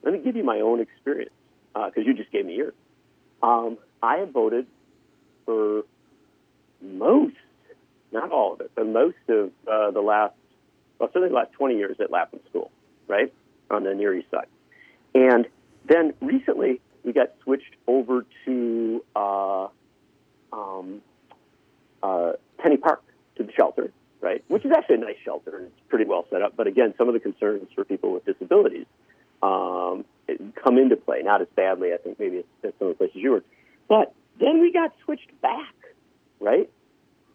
Let 0.03 0.15
me 0.15 0.21
give 0.21 0.37
you 0.37 0.45
my 0.45 0.61
own 0.61 0.81
experience, 0.81 1.33
because 1.75 2.05
you 2.05 2.15
just 2.15 2.31
gave 2.33 2.45
me 2.45 2.57
yours. 2.57 2.75
Um, 3.43 3.79
I 4.03 4.17
have 4.17 4.31
voted 4.31 4.67
for 5.47 5.83
most, 6.81 7.37
not 8.13 8.31
all 8.31 8.55
of 8.55 8.61
it, 8.61 8.71
but 8.75 8.87
most 8.87 9.17
of 9.29 9.51
uh, 9.71 9.91
the 9.91 10.01
last, 10.01 10.35
well, 10.99 11.09
certainly 11.09 11.29
the 11.29 11.35
last 11.35 11.53
20 11.53 11.77
years 11.77 11.97
at 12.01 12.11
Lapham 12.11 12.41
School, 12.49 12.71
right, 13.09 13.33
on 13.71 13.85
the 13.85 13.95
Near 13.95 14.15
East 14.15 14.31
Side. 14.31 14.47
And 15.15 15.47
then 15.87 16.15
recently, 16.21 16.81
we 17.05 17.13
got 17.13 17.31
switched 17.43 17.75
over 17.87 18.25
to 18.45 19.05
uh, 19.17 19.69
um, 20.53 21.03
uh, 22.03 22.33
Penny 22.59 22.77
Park 22.77 23.03
to 23.37 23.43
the 23.43 23.53
shelter, 23.53 23.93
right? 24.21 24.45
Which 24.49 24.65
is 24.65 24.73
actually 24.73 24.97
a 24.97 24.99
nice 24.99 25.17
shelter 25.25 25.57
and 25.57 25.67
it's 25.67 25.81
pretty 25.89 26.05
well 26.05 26.27
set 26.31 26.43
up. 26.43 26.55
But 26.57 26.67
again, 26.67 26.95
some 26.97 27.09
of 27.09 27.15
the 27.15 27.21
concerns 27.21 27.69
for 27.75 27.85
people 27.85 28.13
with 28.13 28.25
disabilities 28.25 28.87
um, 29.43 30.05
come 30.63 30.79
into 30.79 30.97
play. 30.97 31.23
Not 31.23 31.43
as 31.43 31.49
badly, 31.57 31.93
I 31.93 31.97
think, 31.97 32.19
maybe 32.21 32.39
as, 32.39 32.73
some 32.79 32.89
of 32.89 32.95
the 32.95 32.99
places 32.99 33.17
you 33.17 33.33
were. 33.33 33.45
But 33.89 34.15
then 34.39 34.61
we 34.61 34.73
got 34.73 34.93
switched 35.05 35.41
back, 35.41 35.75
right? 36.41 36.71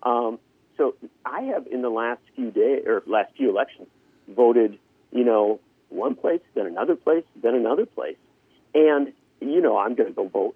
Um, 0.03 0.39
so 0.77 0.95
I 1.25 1.41
have 1.41 1.67
in 1.67 1.81
the 1.81 1.89
last 1.89 2.21
few 2.35 2.51
days 2.51 2.83
or 2.85 3.03
last 3.07 3.33
few 3.35 3.49
elections 3.49 3.87
voted, 4.29 4.77
you 5.11 5.23
know, 5.23 5.59
one 5.89 6.15
place, 6.15 6.41
then 6.53 6.65
another 6.65 6.95
place, 6.95 7.23
then 7.41 7.55
another 7.55 7.85
place, 7.85 8.17
and 8.75 9.13
you 9.39 9.61
know 9.61 9.77
I'm 9.77 9.95
going 9.95 10.09
to 10.09 10.13
go 10.15 10.27
vote 10.27 10.55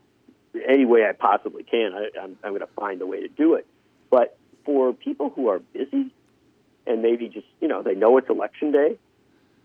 any 0.67 0.85
way 0.85 1.05
I 1.07 1.13
possibly 1.13 1.63
can. 1.63 1.93
I, 1.93 2.09
I'm, 2.21 2.37
I'm 2.43 2.51
going 2.51 2.59
to 2.61 2.67
find 2.75 3.01
a 3.01 3.05
way 3.07 3.21
to 3.21 3.29
do 3.29 3.53
it. 3.55 3.65
But 4.09 4.37
for 4.65 4.91
people 4.93 5.29
who 5.29 5.47
are 5.47 5.59
busy 5.59 6.13
and 6.85 7.01
maybe 7.01 7.29
just 7.29 7.47
you 7.61 7.67
know 7.67 7.81
they 7.81 7.95
know 7.95 8.17
it's 8.17 8.29
election 8.29 8.71
day, 8.71 8.97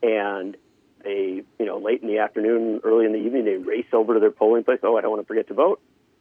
and 0.03 0.57
they 1.03 1.43
you 1.59 1.67
know 1.67 1.79
late 1.79 2.03
in 2.03 2.09
the 2.09 2.19
afternoon, 2.19 2.81
early 2.85 3.07
in 3.07 3.13
the 3.13 3.19
evening, 3.19 3.45
they 3.45 3.57
race 3.57 3.87
over 3.93 4.15
to 4.15 4.21
their 4.21 4.31
polling 4.31 4.65
place. 4.65 4.79
Oh, 4.83 4.97
I 4.97 5.01
don't 5.01 5.11
want 5.11 5.23
to 5.23 5.27
forget 5.27 5.49
to 5.49 5.55
vote, 5.55 5.81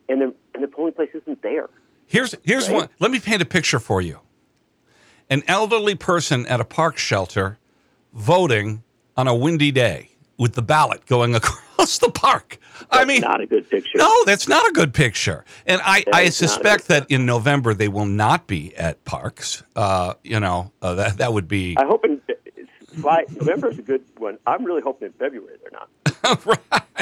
and 0.10 0.20
the 0.22 0.34
and 0.56 0.64
the 0.64 0.68
polling 0.68 0.94
place 0.94 1.10
isn't 1.14 1.42
there. 1.44 1.70
Here's 2.08 2.36
here's 2.44 2.68
Right? 2.68 2.76
one. 2.78 2.90
Let 3.00 3.12
me 3.12 3.20
paint 3.20 3.42
a 3.42 3.46
picture 3.46 3.80
for 3.80 4.02
you. 4.02 4.20
An 5.30 5.44
elderly 5.48 5.96
person 5.96 6.46
at 6.48 6.60
a 6.60 6.66
park 6.66 6.98
shelter 6.98 7.58
voting 8.14 8.84
on 9.18 9.28
a 9.28 9.36
windy 9.36 9.72
day 9.72 10.12
with 10.38 10.54
the 10.54 10.62
ballot 10.62 11.06
going 11.06 11.36
across 11.36 11.98
the 12.00 12.10
park. 12.10 12.58
I 12.92 13.06
mean, 13.06 13.22
not 13.22 13.42
a 13.42 13.48
good 13.48 13.70
picture. 13.70 13.98
no, 13.98 14.24
that's 14.26 14.48
not 14.48 14.68
a 14.68 14.72
good 14.74 14.94
picture. 14.94 15.46
And 15.66 15.82
I, 15.84 16.04
That 16.06 16.16
I 16.16 16.22
is 16.22 16.42
not 16.42 16.46
a 16.46 16.50
suspect 16.50 16.88
that 16.90 17.10
in 17.10 17.26
November 17.26 17.74
they 17.74 17.88
will 17.88 18.06
not 18.06 18.48
be 18.48 18.76
at 18.76 19.04
parks. 19.06 19.64
Uh, 19.76 20.14
you 20.24 20.40
know, 20.40 20.72
uh, 20.82 20.96
that 20.96 21.18
that 21.18 21.34
would 21.34 21.48
be 21.48 21.76
I 21.78 21.86
hope 21.86 22.06
in 22.06 22.22
November 22.98 23.70
is 23.70 23.80
a 23.80 23.82
good 23.82 24.04
one. 24.18 24.38
I'm 24.46 24.64
really 24.64 24.82
hoping 24.82 25.08
in 25.08 25.14
February 25.14 25.58
they're 25.62 25.72
not. 25.72 26.46
right. 26.46 27.02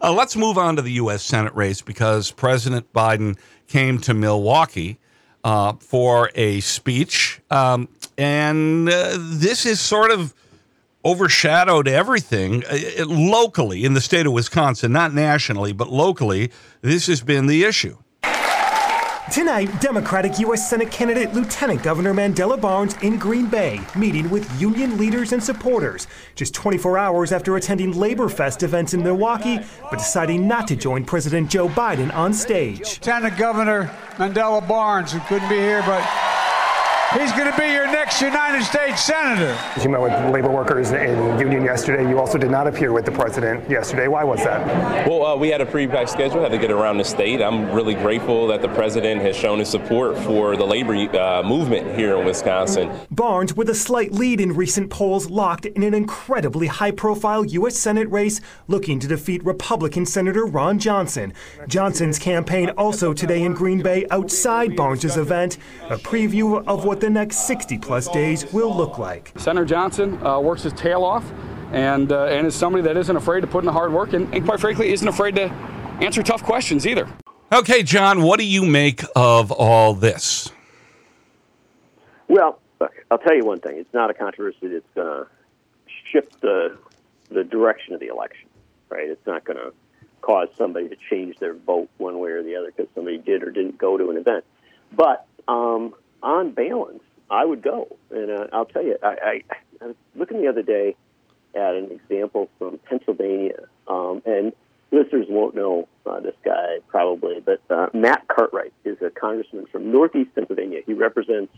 Uh, 0.00 0.12
let's 0.12 0.36
move 0.36 0.58
on 0.58 0.76
to 0.76 0.82
the 0.82 0.92
U.S. 0.92 1.22
Senate 1.22 1.54
race 1.54 1.82
because 1.82 2.30
President 2.30 2.90
Biden 2.92 3.38
came 3.66 3.98
to 4.00 4.14
Milwaukee 4.14 4.98
uh, 5.44 5.74
for 5.74 6.30
a 6.34 6.60
speech. 6.60 7.40
Um, 7.50 7.88
and 8.18 8.88
uh, 8.88 9.16
this 9.18 9.64
has 9.64 9.80
sort 9.80 10.10
of 10.10 10.34
overshadowed 11.04 11.86
everything 11.86 12.64
uh, 12.64 12.78
uh, 13.00 13.04
locally 13.06 13.84
in 13.84 13.94
the 13.94 14.00
state 14.00 14.26
of 14.26 14.32
Wisconsin, 14.32 14.90
not 14.90 15.12
nationally, 15.12 15.72
but 15.72 15.90
locally. 15.90 16.50
This 16.80 17.06
has 17.06 17.20
been 17.20 17.46
the 17.46 17.64
issue. 17.64 17.98
Tonight, 19.32 19.80
Democratic 19.80 20.38
U.S. 20.40 20.68
Senate 20.68 20.90
candidate 20.90 21.32
Lieutenant 21.32 21.82
Governor 21.82 22.12
Mandela 22.12 22.60
Barnes 22.60 22.94
in 23.00 23.18
Green 23.18 23.46
Bay, 23.46 23.80
meeting 23.96 24.28
with 24.28 24.60
union 24.60 24.98
leaders 24.98 25.32
and 25.32 25.42
supporters, 25.42 26.06
just 26.34 26.52
24 26.52 26.98
hours 26.98 27.32
after 27.32 27.56
attending 27.56 27.92
Labor 27.92 28.28
Fest 28.28 28.62
events 28.62 28.92
in 28.92 29.02
Milwaukee, 29.02 29.60
but 29.90 29.96
deciding 29.96 30.46
not 30.46 30.68
to 30.68 30.76
join 30.76 31.06
President 31.06 31.48
Joe 31.48 31.68
Biden 31.70 32.14
on 32.14 32.34
stage. 32.34 32.80
Lieutenant 32.80 33.38
Governor 33.38 33.90
Mandela 34.16 34.66
Barnes, 34.68 35.12
who 35.12 35.20
couldn't 35.20 35.48
be 35.48 35.56
here, 35.56 35.82
but 35.86 36.02
he's 37.14 37.32
going 37.32 37.50
to 37.50 37.58
be 37.58 37.66
your 37.68 37.86
next 37.86 38.20
United 38.20 38.64
States 38.64 39.02
Senator. 39.02 39.56
You 39.82 39.88
met 39.88 40.00
with 40.00 40.12
labor 40.32 40.50
workers 40.50 40.90
in 40.90 41.38
union 41.38 41.64
yesterday. 41.64 42.08
You 42.08 42.18
also 42.18 42.38
did 42.38 42.50
not 42.50 42.66
appear 42.66 42.92
with 42.92 43.04
the 43.04 43.12
president 43.12 43.68
yesterday. 43.70 44.08
Why 44.08 44.24
was 44.24 44.42
that? 44.44 45.06
Well, 45.08 45.24
uh, 45.24 45.36
we 45.36 45.48
had 45.48 45.60
a 45.60 45.66
pre-packed 45.66 46.10
schedule, 46.10 46.42
had 46.42 46.52
to 46.52 46.58
get 46.58 46.70
around 46.70 46.98
the 46.98 47.04
state. 47.04 47.40
I'm 47.40 47.70
really 47.72 47.94
grateful 47.94 48.46
that 48.48 48.62
the 48.62 48.68
president 48.68 49.22
has 49.22 49.36
shown 49.36 49.58
his 49.58 49.68
support 49.68 50.18
for 50.18 50.56
the 50.56 50.66
labor 50.66 50.94
uh, 50.94 51.42
movement 51.42 51.96
here 51.96 52.16
in 52.18 52.26
Wisconsin. 52.26 52.90
Barnes, 53.10 53.54
with 53.54 53.68
a 53.68 53.74
slight 53.74 54.12
lead 54.12 54.40
in 54.40 54.54
recent 54.54 54.90
polls, 54.90 55.30
locked 55.30 55.66
in 55.66 55.82
an 55.82 55.94
incredibly 55.94 56.66
high 56.66 56.90
profile 56.90 57.44
U.S. 57.44 57.76
Senate 57.76 58.10
race 58.10 58.40
looking 58.68 58.98
to 59.00 59.06
defeat 59.06 59.44
Republican 59.44 60.06
Senator 60.06 60.44
Ron 60.44 60.78
Johnson. 60.78 61.32
Johnson's 61.68 62.18
campaign 62.18 62.70
also 62.70 63.12
today 63.12 63.42
in 63.42 63.54
Green 63.54 63.82
Bay 63.82 64.06
outside 64.10 64.76
Barnes's 64.76 65.16
event, 65.16 65.58
a 65.90 65.96
preview 65.96 66.64
of 66.66 66.84
what 66.84 67.03
the 67.04 67.10
next 67.10 67.46
60 67.46 67.76
plus 67.76 68.08
days 68.08 68.50
will 68.50 68.74
look 68.74 68.96
like. 68.96 69.30
Senator 69.36 69.66
Johnson 69.66 70.26
uh, 70.26 70.40
works 70.40 70.62
his 70.62 70.72
tail 70.72 71.04
off 71.04 71.30
and, 71.70 72.10
uh, 72.10 72.24
and 72.24 72.46
is 72.46 72.54
somebody 72.54 72.82
that 72.82 72.96
isn't 72.96 73.14
afraid 73.14 73.42
to 73.42 73.46
put 73.46 73.58
in 73.58 73.66
the 73.66 73.72
hard 73.72 73.92
work 73.92 74.14
and, 74.14 74.34
and 74.34 74.42
quite 74.46 74.58
frankly 74.58 74.90
isn't 74.90 75.06
afraid 75.06 75.34
to 75.34 75.50
answer 76.00 76.22
tough 76.22 76.42
questions 76.42 76.86
either. 76.86 77.06
Okay, 77.52 77.82
John, 77.82 78.22
what 78.22 78.40
do 78.40 78.46
you 78.46 78.64
make 78.64 79.02
of 79.14 79.52
all 79.52 79.92
this? 79.92 80.50
Well, 82.26 82.58
look, 82.80 82.92
I'll 83.10 83.18
tell 83.18 83.36
you 83.36 83.44
one 83.44 83.60
thing. 83.60 83.76
It's 83.76 83.92
not 83.92 84.08
a 84.08 84.14
controversy 84.14 84.68
that's 84.68 84.86
going 84.94 85.06
to 85.06 85.26
shift 86.10 86.40
the 86.40 86.78
the 87.30 87.44
direction 87.44 87.94
of 87.94 88.00
the 88.00 88.06
election, 88.06 88.48
right? 88.88 89.08
It's 89.08 89.26
not 89.26 89.44
going 89.44 89.56
to 89.58 89.72
cause 90.20 90.48
somebody 90.56 90.88
to 90.88 90.96
change 91.10 91.36
their 91.38 91.54
vote 91.54 91.90
one 91.98 92.18
way 92.18 92.30
or 92.30 92.42
the 92.42 92.56
other 92.56 92.72
because 92.74 92.86
somebody 92.94 93.18
did 93.18 93.42
or 93.42 93.50
didn't 93.50 93.76
go 93.76 93.98
to 93.98 94.10
an 94.10 94.16
event. 94.16 94.44
But 94.92 95.26
um, 95.48 95.94
on 96.24 96.50
balance, 96.52 97.02
I 97.30 97.44
would 97.44 97.62
go, 97.62 97.96
and 98.10 98.30
uh, 98.30 98.46
I'll 98.52 98.64
tell 98.64 98.82
you, 98.82 98.96
I, 99.02 99.08
I, 99.08 99.42
I 99.82 99.86
was 99.86 99.96
looking 100.16 100.40
the 100.40 100.48
other 100.48 100.62
day 100.62 100.96
at 101.54 101.74
an 101.74 101.90
example 101.92 102.48
from 102.58 102.78
Pennsylvania, 102.88 103.68
um, 103.86 104.22
and 104.26 104.52
listeners 104.90 105.26
won't 105.28 105.54
know 105.54 105.86
uh, 106.06 106.20
this 106.20 106.34
guy 106.44 106.78
probably, 106.88 107.40
but 107.40 107.60
uh, 107.70 107.88
Matt 107.92 108.26
Cartwright 108.28 108.72
is 108.84 109.00
a 109.02 109.10
congressman 109.10 109.66
from 109.66 109.92
Northeast 109.92 110.34
Pennsylvania. 110.34 110.80
He 110.86 110.94
represents 110.94 111.54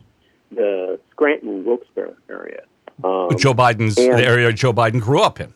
the 0.50 0.98
Scranton 1.12 1.64
Wilkes-Barre 1.64 2.14
area. 2.28 2.62
Um, 3.04 3.28
Joe 3.38 3.54
Biden's 3.54 3.96
and- 3.98 4.18
the 4.18 4.24
area 4.24 4.52
Joe 4.52 4.72
Biden 4.72 5.00
grew 5.00 5.20
up 5.20 5.40
in. 5.40 5.52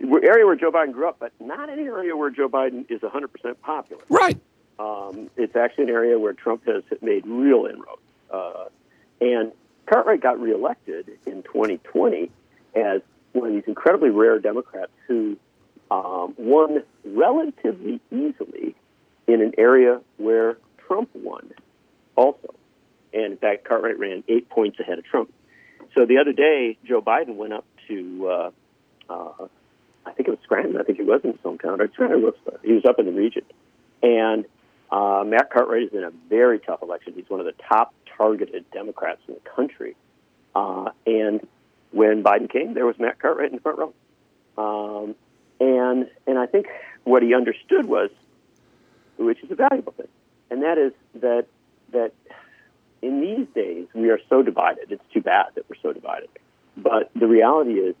area 0.00 0.46
where 0.46 0.56
Joe 0.56 0.70
Biden 0.70 0.92
grew 0.92 1.08
up, 1.08 1.16
but 1.18 1.32
not 1.40 1.68
an 1.68 1.78
area 1.78 2.16
where 2.16 2.30
Joe 2.30 2.48
Biden 2.48 2.90
is 2.90 3.00
100% 3.00 3.60
popular. 3.62 4.02
Right. 4.08 4.38
Um, 4.78 5.30
it's 5.36 5.54
actually 5.56 5.84
an 5.84 5.90
area 5.90 6.18
where 6.18 6.32
Trump 6.32 6.66
has 6.66 6.82
made 7.00 7.26
real 7.26 7.66
inroads. 7.66 8.00
Uh, 8.34 8.64
and 9.20 9.52
Cartwright 9.86 10.20
got 10.20 10.40
reelected 10.40 11.10
in 11.26 11.42
2020 11.42 12.30
as 12.74 13.00
one 13.32 13.48
of 13.48 13.54
these 13.54 13.64
incredibly 13.66 14.10
rare 14.10 14.38
Democrats 14.38 14.92
who 15.06 15.36
um, 15.90 16.34
won 16.36 16.82
relatively 17.04 18.00
easily 18.10 18.74
in 19.26 19.40
an 19.40 19.52
area 19.58 20.00
where 20.16 20.56
Trump 20.86 21.10
won. 21.14 21.52
Also. 22.16 22.54
And 23.12 23.32
in 23.32 23.36
fact, 23.38 23.64
Cartwright 23.64 23.98
ran 23.98 24.24
eight 24.28 24.48
points 24.48 24.78
ahead 24.80 24.98
of 24.98 25.04
Trump. 25.04 25.32
So 25.94 26.06
the 26.06 26.18
other 26.18 26.32
day, 26.32 26.76
Joe 26.84 27.00
Biden 27.00 27.36
went 27.36 27.52
up 27.52 27.64
to, 27.88 28.28
uh, 28.28 28.50
uh, 29.08 29.46
I 30.04 30.12
think 30.12 30.28
it 30.28 30.30
was 30.30 30.40
Scranton. 30.42 30.76
I 30.76 30.82
think 30.82 30.98
he 30.98 31.04
was 31.04 31.20
in 31.22 31.32
his 31.32 31.40
hometown. 31.40 31.78
Or 31.78 31.88
Scranton 31.92 32.22
was, 32.22 32.34
he 32.62 32.72
was 32.72 32.84
up 32.84 32.98
in 32.98 33.06
the 33.06 33.12
region. 33.12 33.44
And 34.02 34.44
uh, 34.90 35.22
Matt 35.24 35.50
Cartwright 35.50 35.84
is 35.84 35.92
in 35.92 36.04
a 36.04 36.10
very 36.28 36.58
tough 36.58 36.82
election. 36.82 37.14
He's 37.14 37.28
one 37.28 37.40
of 37.40 37.46
the 37.46 37.54
top 37.68 37.94
targeted 38.16 38.64
Democrats 38.70 39.20
in 39.28 39.34
the 39.34 39.50
country. 39.50 39.96
Uh, 40.54 40.90
and 41.06 41.46
when 41.90 42.22
Biden 42.22 42.50
came, 42.50 42.74
there 42.74 42.86
was 42.86 42.98
Matt 42.98 43.18
Cartwright 43.18 43.50
in 43.50 43.56
the 43.56 43.60
front 43.60 43.78
row. 43.78 43.94
Um, 44.56 45.14
and 45.60 46.08
and 46.26 46.38
I 46.38 46.46
think 46.46 46.66
what 47.04 47.22
he 47.22 47.34
understood 47.34 47.86
was, 47.86 48.10
which 49.16 49.42
is 49.42 49.50
a 49.50 49.54
valuable 49.54 49.92
thing, 49.92 50.08
and 50.50 50.62
that 50.62 50.78
is 50.78 50.92
that 51.20 51.46
that 51.92 52.12
in 53.02 53.20
these 53.20 53.46
days 53.54 53.86
we 53.94 54.10
are 54.10 54.20
so 54.28 54.42
divided. 54.42 54.90
It's 54.90 55.04
too 55.12 55.20
bad 55.20 55.46
that 55.54 55.68
we're 55.68 55.80
so 55.82 55.92
divided. 55.92 56.28
But 56.76 57.10
the 57.14 57.26
reality 57.26 57.74
is 57.74 57.94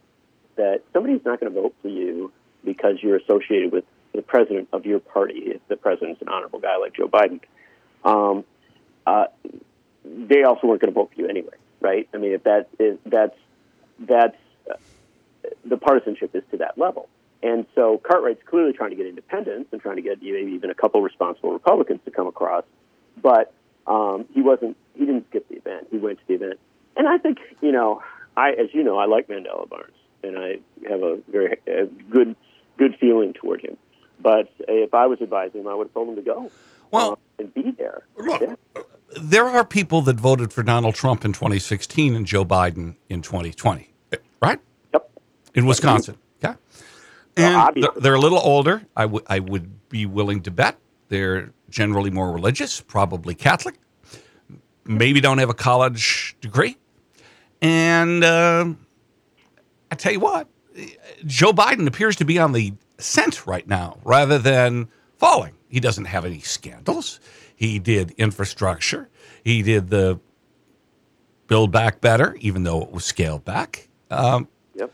that 0.56 0.82
somebody's 0.92 1.24
not 1.24 1.40
going 1.40 1.52
to 1.52 1.60
vote 1.60 1.74
for 1.82 1.88
you 1.88 2.32
because 2.64 2.96
you're 3.02 3.16
associated 3.16 3.72
with 3.72 3.84
the 4.12 4.22
president 4.22 4.68
of 4.72 4.86
your 4.86 5.00
party. 5.00 5.42
If 5.46 5.66
the 5.68 5.76
president's 5.76 6.22
an 6.22 6.28
honorable 6.28 6.60
guy 6.60 6.76
like 6.76 6.94
Joe 6.94 7.08
Biden, 7.08 7.40
um, 8.04 8.44
uh, 9.06 9.26
they 10.04 10.42
also 10.42 10.66
weren't 10.66 10.80
going 10.80 10.92
to 10.92 10.94
vote 10.94 11.10
for 11.14 11.20
you 11.20 11.28
anyway, 11.28 11.54
right? 11.80 12.08
I 12.14 12.18
mean, 12.18 12.32
if 12.32 12.44
that 12.44 12.68
is 12.78 12.98
that's 13.06 13.36
that's 13.98 14.36
uh, 14.70 14.74
the 15.64 15.76
partisanship 15.76 16.34
is 16.34 16.42
to 16.50 16.58
that 16.58 16.78
level. 16.78 17.08
And 17.42 17.66
so 17.74 17.98
Cartwright's 17.98 18.42
clearly 18.46 18.72
trying 18.72 18.90
to 18.90 18.96
get 18.96 19.06
independents 19.06 19.68
and 19.72 19.80
trying 19.80 19.96
to 19.96 20.02
get 20.02 20.22
maybe 20.22 20.52
even 20.52 20.70
a 20.70 20.74
couple 20.74 21.02
responsible 21.02 21.52
Republicans 21.52 22.00
to 22.06 22.10
come 22.10 22.26
across, 22.26 22.64
but 23.20 23.52
um, 23.86 24.24
he 24.32 24.40
wasn't. 24.40 24.76
He 24.94 25.04
didn't 25.04 25.26
skip 25.28 25.48
the 25.48 25.56
event. 25.56 25.88
He 25.90 25.98
went 25.98 26.18
to 26.20 26.24
the 26.26 26.34
event, 26.34 26.60
and 26.96 27.06
I 27.06 27.18
think 27.18 27.38
you 27.60 27.72
know, 27.72 28.02
I 28.36 28.52
as 28.52 28.68
you 28.72 28.82
know, 28.82 28.96
I 28.96 29.06
like 29.06 29.28
Mandela 29.28 29.68
Barnes, 29.68 29.92
and 30.22 30.38
I 30.38 30.58
have 30.88 31.02
a 31.02 31.18
very 31.28 31.58
a 31.66 31.86
good 32.10 32.34
good 32.78 32.96
feeling 32.98 33.34
toward 33.34 33.60
him. 33.60 33.76
But 34.20 34.50
if 34.60 34.94
I 34.94 35.06
was 35.06 35.20
advising 35.20 35.62
him, 35.62 35.68
I 35.68 35.74
would 35.74 35.88
have 35.88 35.94
told 35.94 36.08
him 36.08 36.16
to 36.16 36.22
go. 36.22 36.50
Well, 36.90 37.12
uh, 37.12 37.16
and 37.40 37.52
be 37.52 37.72
there. 37.72 38.04
Look, 38.16 38.40
Yeah. 38.40 38.54
There 39.20 39.46
are 39.46 39.64
people 39.64 40.02
that 40.02 40.16
voted 40.16 40.52
for 40.52 40.62
Donald 40.62 40.94
Trump 40.94 41.24
in 41.24 41.32
2016 41.32 42.14
and 42.14 42.26
Joe 42.26 42.44
Biden 42.44 42.96
in 43.08 43.22
2020, 43.22 43.92
right? 44.40 44.60
Yep. 44.92 45.10
In 45.54 45.66
Wisconsin. 45.66 46.16
Okay. 46.42 46.54
And 47.36 47.56
obviously. 47.56 48.00
they're, 48.00 48.14
a 48.14 48.20
little 48.20 48.38
older. 48.38 48.82
I 48.96 49.06
would 49.06 49.24
I 49.26 49.38
would 49.40 49.88
be 49.88 50.06
willing 50.06 50.42
to 50.42 50.50
bet 50.50 50.78
they're 51.08 51.52
generally 51.68 52.10
more 52.10 52.32
religious, 52.32 52.80
probably 52.80 53.34
Catholic, 53.34 53.76
maybe 54.84 55.20
don't 55.20 55.38
have 55.38 55.50
a 55.50 55.54
college 55.54 56.36
degree. 56.40 56.76
And 57.60 58.22
uh, 58.22 58.66
I 59.90 59.94
tell 59.94 60.12
you 60.12 60.20
what, 60.20 60.48
Joe 61.26 61.52
Biden 61.52 61.86
appears 61.86 62.16
to 62.16 62.24
be 62.24 62.38
on 62.38 62.52
the 62.52 62.74
ascent 62.98 63.46
right 63.46 63.66
now 63.66 63.98
rather 64.04 64.38
than 64.38 64.88
falling. 65.16 65.54
He 65.74 65.80
doesn't 65.80 66.04
have 66.04 66.24
any 66.24 66.38
scandals. 66.38 67.18
He 67.56 67.80
did 67.80 68.12
infrastructure. 68.12 69.08
He 69.42 69.60
did 69.60 69.90
the 69.90 70.20
Build 71.48 71.72
Back 71.72 72.00
Better, 72.00 72.36
even 72.38 72.62
though 72.62 72.80
it 72.82 72.92
was 72.92 73.04
scaled 73.04 73.44
back. 73.44 73.88
Um, 74.08 74.46
Yep. 74.76 74.92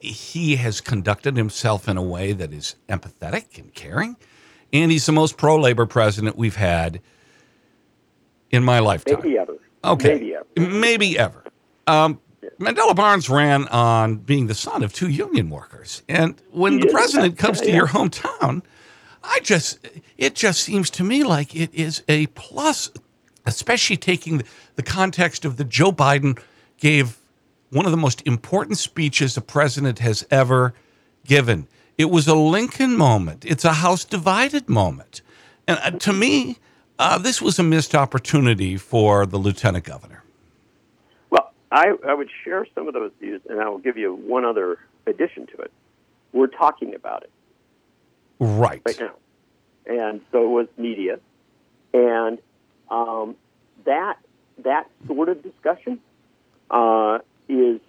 he 0.00 0.56
has 0.56 0.80
conducted 0.80 1.36
himself 1.36 1.88
in 1.88 1.96
a 1.96 2.02
way 2.02 2.32
that 2.32 2.52
is 2.52 2.74
empathetic 2.88 3.56
and 3.56 3.72
caring. 3.72 4.16
And 4.72 4.90
he's 4.90 5.06
the 5.06 5.12
most 5.12 5.36
pro 5.36 5.60
labor 5.60 5.86
president 5.86 6.36
we've 6.36 6.56
had 6.56 7.00
in 8.50 8.64
my 8.64 8.80
lifetime. 8.80 9.20
Maybe 9.22 9.38
ever. 9.38 9.54
Okay. 9.84 10.08
Maybe 10.14 10.34
ever. 10.34 10.46
Maybe 10.76 11.16
ever. 11.20 11.44
Um, 11.86 12.18
Mandela 12.58 12.96
Barnes 12.96 13.30
ran 13.30 13.68
on 13.68 14.16
being 14.16 14.48
the 14.48 14.56
son 14.56 14.82
of 14.82 14.92
two 14.92 15.08
union 15.08 15.50
workers. 15.50 16.02
And 16.08 16.34
when 16.50 16.72
He 16.72 16.78
the 16.80 16.86
is. 16.88 16.92
president 16.92 17.38
comes 17.38 17.60
to 17.62 17.68
Yeah. 17.68 17.76
your 17.76 17.86
hometown, 17.86 18.62
I 19.28 19.40
just, 19.40 19.86
it 20.16 20.34
just 20.34 20.62
seems 20.62 20.90
to 20.90 21.04
me 21.04 21.24
like 21.24 21.54
it 21.54 21.74
is 21.74 22.02
a 22.08 22.26
plus, 22.28 22.90
especially 23.44 23.96
taking 23.96 24.42
the 24.76 24.82
context 24.82 25.44
of 25.44 25.56
that 25.56 25.68
Joe 25.68 25.92
Biden 25.92 26.38
gave 26.78 27.18
one 27.70 27.84
of 27.84 27.90
the 27.90 27.96
most 27.96 28.22
important 28.26 28.78
speeches 28.78 29.36
a 29.36 29.40
president 29.40 29.98
has 29.98 30.26
ever 30.30 30.74
given. 31.24 31.66
It 31.98 32.06
was 32.06 32.28
a 32.28 32.34
Lincoln 32.34 32.96
moment. 32.96 33.44
It's 33.44 33.64
a 33.64 33.74
House 33.74 34.04
divided 34.04 34.68
moment. 34.68 35.22
And 35.66 35.78
uh, 35.82 35.90
to 35.90 36.12
me, 36.12 36.58
uh, 36.98 37.18
this 37.18 37.42
was 37.42 37.58
a 37.58 37.62
missed 37.62 37.94
opportunity 37.94 38.76
for 38.76 39.26
the 39.26 39.38
lieutenant 39.38 39.84
governor. 39.84 40.22
Well, 41.30 41.52
I, 41.72 41.92
I 42.06 42.14
would 42.14 42.30
share 42.44 42.66
some 42.74 42.86
of 42.86 42.94
those 42.94 43.10
views, 43.20 43.40
and 43.48 43.60
I 43.60 43.68
will 43.68 43.78
give 43.78 43.96
you 43.96 44.14
one 44.14 44.44
other 44.44 44.78
addition 45.06 45.46
to 45.48 45.56
it. 45.58 45.72
We're 46.32 46.46
talking 46.46 46.94
about 46.94 47.24
it 47.24 47.30
Right. 48.38 48.82
right 48.84 49.00
now, 49.00 49.14
and 49.86 50.20
so 50.30 50.44
it 50.44 50.48
was 50.48 50.66
media, 50.76 51.18
and 51.94 52.38
um, 52.90 53.36
that 53.84 54.18
that 54.58 54.88
sort 55.06 55.28
of 55.28 55.42
discussion 55.42 56.00
uh, 56.70 57.18
is 57.48 57.80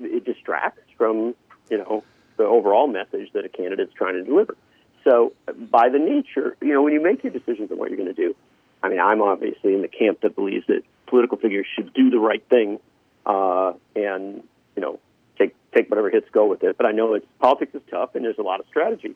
it 0.00 0.24
distracts 0.24 0.82
from 0.96 1.34
you 1.70 1.78
know 1.78 2.04
the 2.36 2.44
overall 2.44 2.86
message 2.86 3.32
that 3.32 3.44
a 3.44 3.48
candidate's 3.48 3.92
trying 3.94 4.14
to 4.14 4.22
deliver. 4.22 4.56
So, 5.04 5.32
by 5.70 5.88
the 5.88 5.98
nature, 5.98 6.56
you 6.60 6.74
know, 6.74 6.82
when 6.82 6.92
you 6.92 7.00
make 7.00 7.22
your 7.22 7.32
decisions 7.32 7.70
on 7.70 7.78
what 7.78 7.90
you're 7.90 7.96
going 7.96 8.12
to 8.12 8.20
do, 8.28 8.34
I 8.82 8.88
mean, 8.88 9.00
I'm 9.00 9.22
obviously 9.22 9.72
in 9.74 9.82
the 9.82 9.88
camp 9.88 10.20
that 10.22 10.34
believes 10.34 10.66
that 10.66 10.82
political 11.06 11.38
figures 11.38 11.66
should 11.74 11.94
do 11.94 12.10
the 12.10 12.18
right 12.18 12.44
thing, 12.48 12.80
uh, 13.24 13.72
and 13.94 14.42
you 14.74 14.82
know, 14.82 14.98
take 15.38 15.54
take 15.72 15.88
whatever 15.88 16.10
hits 16.10 16.28
go 16.32 16.46
with 16.46 16.62
it. 16.64 16.76
But 16.76 16.86
I 16.86 16.92
know 16.92 17.14
it's 17.14 17.26
politics 17.40 17.74
is 17.74 17.82
tough, 17.90 18.14
and 18.14 18.24
there's 18.24 18.38
a 18.38 18.42
lot 18.42 18.60
of 18.60 18.66
strategy. 18.66 19.14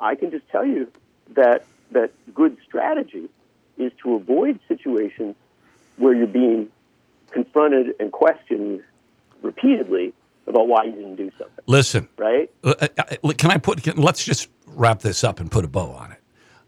I 0.00 0.14
can 0.14 0.30
just 0.30 0.48
tell 0.48 0.64
you 0.66 0.90
that 1.34 1.64
that 1.92 2.12
good 2.34 2.56
strategy 2.66 3.28
is 3.78 3.92
to 4.02 4.14
avoid 4.14 4.58
situations 4.68 5.34
where 5.96 6.14
you're 6.14 6.26
being 6.26 6.68
confronted 7.30 7.94
and 8.00 8.12
questioned 8.12 8.82
repeatedly 9.42 10.12
about 10.46 10.68
why 10.68 10.84
you 10.84 10.92
didn't 10.92 11.16
do 11.16 11.30
something. 11.38 11.64
Listen, 11.66 12.08
Right? 12.16 12.50
uh, 12.64 12.74
uh, 12.98 13.32
can 13.36 13.50
I 13.50 13.58
put, 13.58 13.82
can, 13.82 13.96
let's 13.96 14.24
just 14.24 14.48
wrap 14.66 15.00
this 15.00 15.24
up 15.24 15.40
and 15.40 15.50
put 15.50 15.64
a 15.64 15.68
bow 15.68 15.90
on 15.90 16.12
it. 16.12 16.18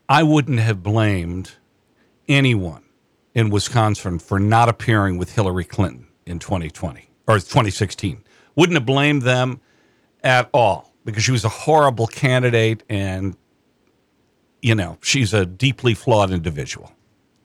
I 0.09 0.23
wouldn't 0.23 0.59
have 0.61 0.83
blamed 0.83 1.53
anyone 2.29 2.83
in 3.35 3.51
Wisconsin 3.51 4.19
for 4.19 4.39
not 4.41 4.69
appearing 4.69 5.19
with 5.19 5.35
Hillary 5.35 5.65
Clinton 5.65 6.09
in 6.27 6.39
2020 6.39 7.09
or 7.27 7.37
2016. 7.37 8.25
Wouldn't 8.57 8.75
have 8.77 8.87
blamed 8.87 9.23
them 9.23 9.61
at 10.25 10.49
all 10.53 10.88
because 11.09 11.25
she 11.25 11.33
was 11.33 11.43
a 11.43 11.49
horrible 11.49 12.07
candidate 12.07 12.83
and, 12.91 13.35
you 14.61 14.75
know, 14.75 14.99
she's 15.01 15.33
a 15.33 15.47
deeply 15.47 15.95
flawed 15.95 16.31
individual. 16.31 16.93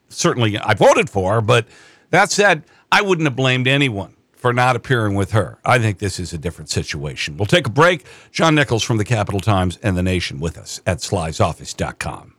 Certainly, 0.09 0.57
I 0.57 0.73
voted 0.73 1.09
for 1.09 1.35
her, 1.35 1.41
but 1.41 1.65
that 2.09 2.29
said, 2.29 2.63
I 2.91 3.01
wouldn't 3.01 3.25
have 3.25 3.37
blamed 3.37 3.69
anyone 3.69 4.17
for 4.33 4.51
not 4.51 4.75
appearing 4.75 5.15
with 5.15 5.31
her. 5.31 5.59
I 5.63 5.79
think 5.79 5.99
this 5.99 6.19
is 6.19 6.33
a 6.33 6.37
different 6.37 6.69
situation. 6.71 7.37
We'll 7.37 7.45
take 7.45 7.65
a 7.65 7.69
break. 7.69 8.05
John 8.33 8.53
Nichols 8.53 8.83
from 8.83 8.97
the 8.97 9.05
Capital 9.05 9.39
Times 9.39 9.79
and 9.81 9.95
The 9.95 10.03
Nation 10.03 10.41
with 10.41 10.57
us 10.57 10.81
at 10.85 10.97
slysoffice.com. 10.97 12.35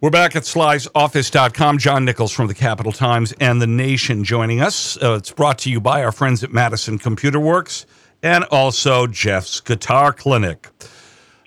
We're 0.00 0.10
back 0.10 0.36
at 0.36 0.44
slysoffice.com. 0.44 1.78
John 1.78 2.04
Nichols 2.04 2.30
from 2.30 2.46
the 2.46 2.54
Capital 2.54 2.92
Times 2.92 3.34
and 3.40 3.60
The 3.60 3.66
Nation 3.66 4.22
joining 4.22 4.60
us. 4.60 4.96
Uh, 5.02 5.14
it's 5.14 5.32
brought 5.32 5.58
to 5.58 5.70
you 5.72 5.80
by 5.80 6.04
our 6.04 6.12
friends 6.12 6.44
at 6.44 6.52
Madison 6.52 6.98
Computer 6.98 7.40
Works 7.40 7.84
and 8.22 8.44
also 8.44 9.06
Jeff's 9.06 9.60
Guitar 9.60 10.12
Clinic. 10.12 10.68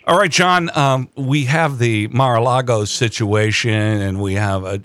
All 0.07 0.17
right, 0.17 0.31
John, 0.31 0.75
um, 0.75 1.09
we 1.15 1.45
have 1.45 1.77
the 1.77 2.07
Mar-a-Lago 2.07 2.85
situation, 2.85 3.71
and 3.71 4.19
we 4.21 4.33
have 4.33 4.63
a, 4.63 4.81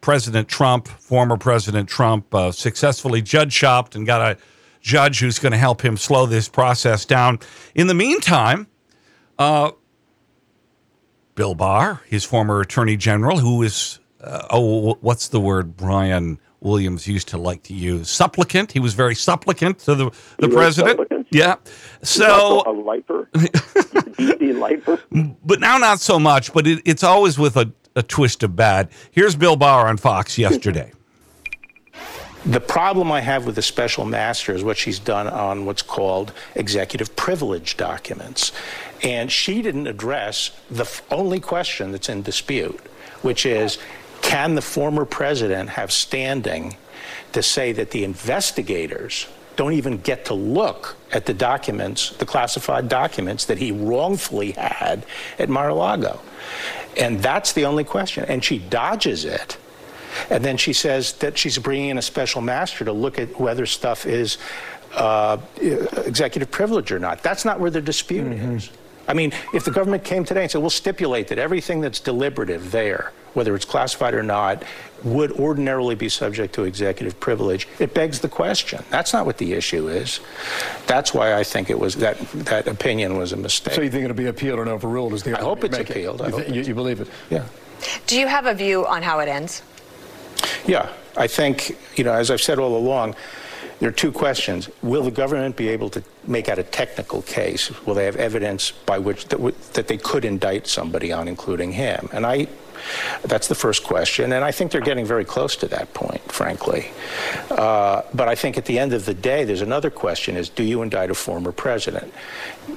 President 0.00 0.48
Trump, 0.48 0.86
former 0.86 1.38
President 1.38 1.88
Trump, 1.88 2.34
uh, 2.34 2.52
successfully 2.52 3.22
judge 3.22 3.54
shopped 3.54 3.96
and 3.96 4.04
got 4.04 4.20
a 4.20 4.38
judge 4.82 5.20
who's 5.20 5.38
going 5.38 5.52
to 5.52 5.58
help 5.58 5.82
him 5.82 5.96
slow 5.96 6.26
this 6.26 6.46
process 6.46 7.06
down. 7.06 7.38
In 7.74 7.86
the 7.86 7.94
meantime, 7.94 8.66
uh, 9.38 9.70
Bill 11.34 11.54
Barr, 11.54 12.02
his 12.06 12.22
former 12.22 12.60
Attorney 12.60 12.98
General, 12.98 13.38
who 13.38 13.62
is, 13.62 13.98
uh, 14.20 14.46
oh, 14.50 14.98
what's 15.00 15.28
the 15.28 15.40
word 15.40 15.74
Brian 15.74 16.38
Williams 16.64 17.06
used 17.06 17.28
to 17.28 17.38
like 17.38 17.62
to 17.64 17.74
use? 17.74 18.10
Supplicant. 18.10 18.72
He 18.72 18.80
was 18.80 18.94
very 18.94 19.14
supplicant 19.14 19.78
to 19.80 19.94
the, 19.94 20.10
the 20.38 20.48
He 20.48 20.52
president. 20.54 20.92
supplicant? 20.98 21.26
Yeah. 21.30 21.56
He's 22.00 22.08
So 22.08 22.26
also 22.32 22.70
a 22.70 22.74
lifer, 22.80 23.28
DC 23.34 24.58
lifer. 24.58 24.98
but 25.44 25.60
now 25.60 25.78
not 25.78 26.00
so 26.00 26.18
much. 26.18 26.52
But 26.52 26.66
it, 26.66 26.80
it's 26.84 27.04
always 27.04 27.38
with 27.38 27.56
a, 27.56 27.70
a 27.94 28.02
twist 28.02 28.42
of 28.42 28.56
bad. 28.56 28.88
Here's 29.12 29.36
Bill 29.36 29.56
Barr 29.56 29.86
on 29.88 29.96
Fox 29.98 30.36
yesterday. 30.38 30.90
The 32.46 32.60
problem 32.60 33.10
I 33.10 33.22
have 33.22 33.46
with 33.46 33.54
the 33.54 33.62
special 33.62 34.04
master 34.04 34.52
is 34.54 34.62
what 34.62 34.76
she's 34.76 34.98
done 34.98 35.28
on 35.28 35.64
what's 35.64 35.80
called 35.80 36.34
executive 36.56 37.16
privilege 37.16 37.78
documents. 37.78 38.52
And 39.02 39.32
she 39.32 39.62
didn't 39.62 39.86
address 39.86 40.50
the 40.70 40.82
f- 40.82 41.02
only 41.10 41.40
question 41.40 41.90
that's 41.90 42.10
in 42.10 42.20
dispute, 42.20 42.78
which 43.22 43.46
is 43.46 43.78
can 44.24 44.54
the 44.54 44.62
former 44.62 45.04
president 45.04 45.68
have 45.68 45.92
standing 45.92 46.76
to 47.32 47.42
say 47.42 47.72
that 47.72 47.90
the 47.90 48.02
investigators 48.02 49.28
don't 49.54 49.74
even 49.74 49.98
get 49.98 50.24
to 50.24 50.34
look 50.34 50.96
at 51.12 51.26
the 51.26 51.34
documents, 51.34 52.10
the 52.16 52.24
classified 52.26 52.88
documents 52.88 53.44
that 53.44 53.58
he 53.58 53.70
wrongfully 53.70 54.52
had 54.52 55.04
at 55.38 55.48
Mar-a-Lago. 55.48 56.20
And 56.96 57.20
that's 57.20 57.52
the 57.52 57.66
only 57.66 57.84
question. 57.84 58.24
And 58.24 58.42
she 58.42 58.58
dodges 58.58 59.24
it. 59.24 59.58
And 60.30 60.44
then 60.44 60.56
she 60.56 60.72
says 60.72 61.12
that 61.14 61.36
she's 61.36 61.58
bringing 61.58 61.90
in 61.90 61.98
a 61.98 62.02
special 62.02 62.40
master 62.40 62.84
to 62.84 62.92
look 62.92 63.18
at 63.18 63.38
whether 63.38 63.66
stuff 63.66 64.06
is 64.06 64.38
uh, 64.94 65.36
executive 65.60 66.50
privilege 66.50 66.90
or 66.90 66.98
not. 66.98 67.22
That's 67.22 67.44
not 67.44 67.60
where 67.60 67.70
the 67.70 67.82
dispute 67.82 68.24
mm-hmm. 68.24 68.56
is. 68.56 68.70
I 69.06 69.14
mean, 69.14 69.32
if 69.52 69.64
the 69.64 69.70
government 69.70 70.04
came 70.04 70.24
today 70.24 70.42
and 70.42 70.50
said, 70.50 70.60
we'll 70.60 70.70
stipulate 70.70 71.28
that 71.28 71.38
everything 71.38 71.80
that's 71.80 72.00
deliberative 72.00 72.70
there, 72.70 73.12
whether 73.34 73.54
it's 73.54 73.64
classified 73.64 74.14
or 74.14 74.22
not, 74.22 74.64
would 75.02 75.32
ordinarily 75.32 75.94
be 75.94 76.08
subject 76.08 76.54
to 76.54 76.64
executive 76.64 77.18
privilege, 77.20 77.68
it 77.78 77.92
begs 77.92 78.20
the 78.20 78.28
question. 78.28 78.82
That's 78.90 79.12
not 79.12 79.26
what 79.26 79.36
the 79.36 79.52
issue 79.52 79.88
is. 79.88 80.20
That's 80.86 81.12
why 81.12 81.34
I 81.34 81.44
think 81.44 81.68
it 81.68 81.78
was 81.78 81.96
that 81.96 82.18
that 82.32 82.66
opinion 82.66 83.18
was 83.18 83.32
a 83.32 83.36
mistake. 83.36 83.74
So 83.74 83.82
you 83.82 83.90
think 83.90 84.04
it'll 84.04 84.16
be 84.16 84.26
appealed 84.26 84.60
and 84.60 84.68
overruled? 84.70 85.12
Is 85.12 85.22
the 85.22 85.38
I 85.38 85.42
hope 85.42 85.64
it's 85.64 85.76
appealed. 85.78 86.22
It. 86.22 86.30
You, 86.30 86.36
th- 86.36 86.48
you, 86.54 86.62
you 86.62 86.74
believe 86.74 87.00
it? 87.00 87.08
Yeah. 87.28 87.44
Do 88.06 88.18
you 88.18 88.26
have 88.26 88.46
a 88.46 88.54
view 88.54 88.86
on 88.86 89.02
how 89.02 89.20
it 89.20 89.28
ends? 89.28 89.62
Yeah, 90.66 90.88
I 91.16 91.26
think 91.26 91.76
you 91.96 92.04
know, 92.04 92.14
as 92.14 92.30
I've 92.30 92.40
said 92.40 92.58
all 92.58 92.76
along 92.76 93.14
there 93.84 93.90
are 93.90 93.92
two 93.92 94.12
questions. 94.12 94.70
Will 94.80 95.02
the 95.02 95.10
government 95.10 95.56
be 95.56 95.68
able 95.68 95.90
to 95.90 96.02
make 96.26 96.48
out 96.48 96.58
a 96.58 96.62
technical 96.62 97.20
case? 97.20 97.70
Will 97.84 97.92
they 97.92 98.06
have 98.06 98.16
evidence 98.16 98.70
by 98.70 98.96
which 98.96 99.26
that, 99.26 99.38
that 99.74 99.88
they 99.88 99.98
could 99.98 100.24
indict 100.24 100.66
somebody 100.66 101.12
on, 101.12 101.28
including 101.28 101.70
him? 101.72 102.08
And 102.10 102.24
I 102.24 102.46
that's 103.22 103.48
the 103.48 103.54
first 103.54 103.84
question, 103.84 104.32
and 104.32 104.44
I 104.44 104.52
think 104.52 104.70
they're 104.70 104.80
getting 104.80 105.06
very 105.06 105.24
close 105.24 105.56
to 105.56 105.68
that 105.68 105.92
point, 105.94 106.20
frankly. 106.32 106.90
Uh, 107.50 108.02
but 108.12 108.28
I 108.28 108.34
think 108.34 108.58
at 108.58 108.64
the 108.64 108.78
end 108.78 108.92
of 108.92 109.04
the 109.06 109.14
day, 109.14 109.44
there's 109.44 109.62
another 109.62 109.90
question: 109.90 110.36
is 110.36 110.48
do 110.48 110.62
you 110.62 110.82
indict 110.82 111.10
a 111.10 111.14
former 111.14 111.52
president? 111.52 112.12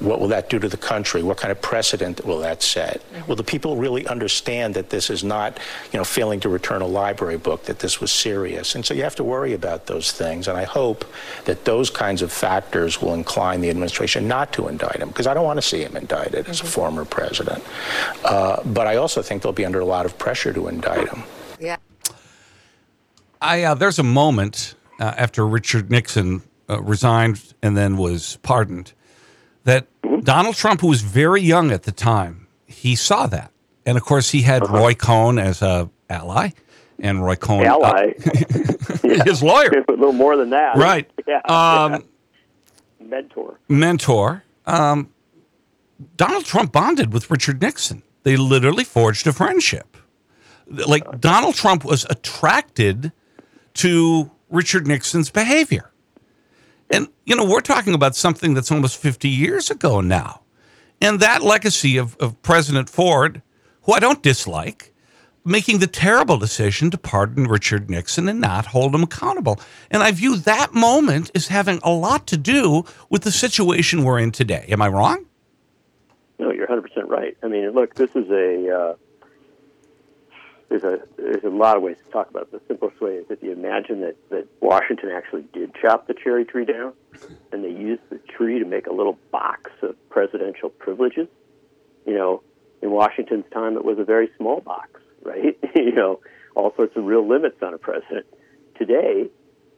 What 0.00 0.20
will 0.20 0.28
that 0.28 0.50
do 0.50 0.58
to 0.58 0.68
the 0.68 0.76
country? 0.76 1.22
What 1.22 1.38
kind 1.38 1.50
of 1.50 1.60
precedent 1.62 2.24
will 2.24 2.40
that 2.40 2.62
set? 2.62 3.02
Will 3.26 3.36
the 3.36 3.44
people 3.44 3.76
really 3.76 4.06
understand 4.06 4.74
that 4.74 4.90
this 4.90 5.08
is 5.10 5.24
not, 5.24 5.58
you 5.92 5.98
know, 5.98 6.04
failing 6.04 6.40
to 6.40 6.48
return 6.48 6.82
a 6.82 6.86
library 6.86 7.38
book? 7.38 7.64
That 7.64 7.78
this 7.78 8.00
was 8.00 8.12
serious, 8.12 8.74
and 8.74 8.84
so 8.84 8.94
you 8.94 9.02
have 9.02 9.16
to 9.16 9.24
worry 9.24 9.54
about 9.54 9.86
those 9.86 10.12
things. 10.12 10.48
And 10.48 10.58
I 10.58 10.64
hope 10.64 11.04
that 11.44 11.64
those 11.64 11.90
kinds 11.90 12.22
of 12.22 12.30
factors 12.32 13.00
will 13.00 13.14
incline 13.14 13.60
the 13.60 13.70
administration 13.70 14.28
not 14.28 14.52
to 14.52 14.68
indict 14.68 14.96
him, 14.96 15.08
because 15.08 15.26
I 15.26 15.34
don't 15.34 15.44
want 15.44 15.56
to 15.58 15.62
see 15.62 15.82
him 15.82 15.96
indicted 15.96 16.42
mm-hmm. 16.42 16.50
as 16.50 16.60
a 16.60 16.64
mm-hmm. 16.64 16.72
former 16.72 17.04
president. 17.04 17.64
Uh, 18.24 18.62
but 18.64 18.86
I 18.86 18.96
also 18.96 19.22
think 19.22 19.42
they'll 19.42 19.52
be 19.52 19.64
under 19.64 19.80
a 19.80 19.86
lot 19.98 20.04
lot 20.04 20.06
of 20.06 20.18
pressure 20.18 20.52
to 20.52 20.68
indict 20.68 21.08
him. 21.08 21.24
Yeah. 21.58 21.76
I 23.40 23.64
uh, 23.64 23.74
there's 23.74 23.98
a 23.98 24.04
moment 24.04 24.76
uh, 25.00 25.14
after 25.16 25.46
Richard 25.46 25.90
Nixon 25.90 26.42
uh, 26.70 26.80
resigned 26.82 27.54
and 27.62 27.76
then 27.76 27.96
was 27.96 28.38
pardoned 28.42 28.92
that 29.64 29.86
mm-hmm. 30.02 30.20
Donald 30.20 30.54
Trump, 30.54 30.80
who 30.80 30.86
was 30.86 31.02
very 31.02 31.42
young 31.42 31.72
at 31.72 31.82
the 31.82 31.92
time, 31.92 32.46
he 32.66 32.94
saw 32.94 33.26
that, 33.26 33.50
and 33.84 33.96
of 33.98 34.04
course 34.04 34.30
he 34.30 34.42
had 34.42 34.62
uh-huh. 34.62 34.78
Roy 34.78 34.94
Cohn 34.94 35.38
as 35.38 35.62
a 35.62 35.90
ally, 36.08 36.50
and 37.00 37.24
Roy 37.24 37.36
Cohn 37.36 37.66
uh, 37.66 37.70
ally, 37.70 38.12
his 39.24 39.42
lawyer, 39.42 39.70
a 39.70 39.92
little 39.92 40.12
more 40.12 40.36
than 40.36 40.50
that, 40.50 40.76
right? 40.76 41.10
Yeah, 41.26 41.40
um, 41.44 41.92
yeah. 41.92 41.98
mentor, 43.06 43.58
mentor. 43.68 44.44
Um, 44.64 45.10
Donald 46.16 46.44
Trump 46.44 46.72
bonded 46.72 47.12
with 47.12 47.30
Richard 47.30 47.60
Nixon. 47.60 48.02
They 48.28 48.36
literally 48.36 48.84
forged 48.84 49.26
a 49.26 49.32
friendship. 49.32 49.96
Like 50.66 51.08
uh, 51.08 51.12
Donald 51.12 51.54
Trump 51.54 51.82
was 51.82 52.04
attracted 52.10 53.10
to 53.72 54.30
Richard 54.50 54.86
Nixon's 54.86 55.30
behavior. 55.30 55.90
And, 56.90 57.08
you 57.24 57.34
know, 57.34 57.46
we're 57.46 57.62
talking 57.62 57.94
about 57.94 58.14
something 58.14 58.52
that's 58.52 58.70
almost 58.70 58.98
50 58.98 59.30
years 59.30 59.70
ago 59.70 60.02
now. 60.02 60.42
And 61.00 61.20
that 61.20 61.40
legacy 61.40 61.96
of, 61.96 62.18
of 62.18 62.42
President 62.42 62.90
Ford, 62.90 63.40
who 63.84 63.94
I 63.94 63.98
don't 63.98 64.22
dislike, 64.22 64.92
making 65.42 65.78
the 65.78 65.86
terrible 65.86 66.36
decision 66.36 66.90
to 66.90 66.98
pardon 66.98 67.44
Richard 67.44 67.88
Nixon 67.88 68.28
and 68.28 68.42
not 68.42 68.66
hold 68.66 68.94
him 68.94 69.04
accountable. 69.04 69.58
And 69.90 70.02
I 70.02 70.12
view 70.12 70.36
that 70.36 70.74
moment 70.74 71.30
as 71.34 71.48
having 71.48 71.80
a 71.82 71.92
lot 71.92 72.26
to 72.26 72.36
do 72.36 72.84
with 73.08 73.22
the 73.22 73.32
situation 73.32 74.04
we're 74.04 74.18
in 74.18 74.32
today. 74.32 74.66
Am 74.68 74.82
I 74.82 74.88
wrong? 74.88 75.24
No, 76.38 76.52
you're 76.52 76.66
100% 76.66 76.84
right. 77.08 77.36
I 77.42 77.48
mean, 77.48 77.70
look, 77.70 77.94
this 77.94 78.10
is 78.14 78.30
a 78.30 78.74
uh, 78.74 78.94
there's 80.68 80.84
a 80.84 80.98
there's 81.16 81.44
a 81.44 81.48
lot 81.48 81.76
of 81.76 81.82
ways 81.82 81.96
to 82.04 82.12
talk 82.12 82.30
about 82.30 82.42
it. 82.44 82.52
The 82.52 82.60
simplest 82.68 83.00
way 83.00 83.12
is 83.12 83.26
if 83.30 83.42
you 83.42 83.52
imagine 83.52 84.00
that 84.02 84.16
that 84.30 84.46
Washington 84.60 85.10
actually 85.10 85.44
did 85.52 85.74
chop 85.80 86.06
the 86.06 86.14
cherry 86.14 86.44
tree 86.44 86.64
down, 86.64 86.92
and 87.52 87.64
they 87.64 87.70
used 87.70 88.02
the 88.10 88.18
tree 88.18 88.58
to 88.58 88.64
make 88.64 88.86
a 88.86 88.92
little 88.92 89.18
box 89.32 89.70
of 89.82 89.96
presidential 90.10 90.68
privileges. 90.68 91.28
You 92.06 92.14
know, 92.14 92.42
in 92.82 92.90
Washington's 92.90 93.46
time, 93.52 93.76
it 93.76 93.84
was 93.84 93.98
a 93.98 94.04
very 94.04 94.30
small 94.36 94.60
box, 94.60 95.00
right? 95.22 95.58
you 95.74 95.92
know, 95.92 96.20
all 96.54 96.74
sorts 96.76 96.96
of 96.96 97.04
real 97.04 97.26
limits 97.26 97.56
on 97.62 97.74
a 97.74 97.78
president. 97.78 98.26
Today, 98.76 99.28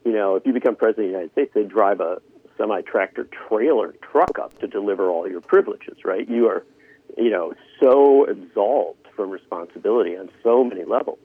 you 0.05 0.13
know, 0.13 0.37
if 0.37 0.47
you 0.47 0.53
become 0.53 0.77
president 0.77 1.07
of 1.07 1.13
the 1.13 1.19
United 1.19 1.33
States, 1.33 1.53
they 1.55 1.63
drive 1.63 2.01
a 2.01 2.21
semi 2.61 2.83
tractor 2.83 3.27
trailer 3.49 3.95
truck 4.13 4.39
up 4.39 4.59
to 4.59 4.67
deliver 4.67 5.09
all 5.09 5.29
your 5.29 5.41
privileges, 5.41 5.99
right? 6.05 6.29
You 6.29 6.49
are, 6.49 6.65
you 7.17 7.31
know, 7.31 7.55
so 7.81 8.27
absolved 8.27 9.07
from 9.17 9.31
responsibility 9.31 10.17
on 10.17 10.31
so 10.43 10.63
many 10.63 10.85
levels. 10.85 11.19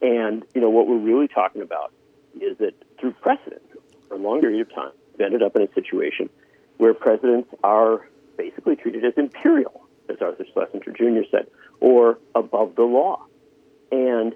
And, 0.00 0.44
you 0.54 0.60
know, 0.60 0.70
what 0.70 0.88
we're 0.88 0.98
really 0.98 1.28
talking 1.28 1.62
about 1.62 1.92
is 2.40 2.58
that 2.58 2.74
through 2.98 3.12
precedent, 3.12 3.62
for 4.08 4.14
a 4.14 4.18
long 4.18 4.40
period 4.40 4.60
of 4.62 4.74
time, 4.74 4.90
we've 5.12 5.24
ended 5.24 5.42
up 5.42 5.54
in 5.54 5.62
a 5.62 5.72
situation 5.72 6.28
where 6.78 6.94
presidents 6.94 7.48
are 7.62 8.08
basically 8.36 8.74
treated 8.74 9.04
as 9.04 9.12
imperial, 9.16 9.86
as 10.08 10.16
Arthur 10.20 10.44
Schlesinger 10.52 10.92
Jr. 10.92 11.28
said, 11.30 11.46
or 11.80 12.18
above 12.34 12.74
the 12.74 12.82
law. 12.82 13.24
And 13.92 14.34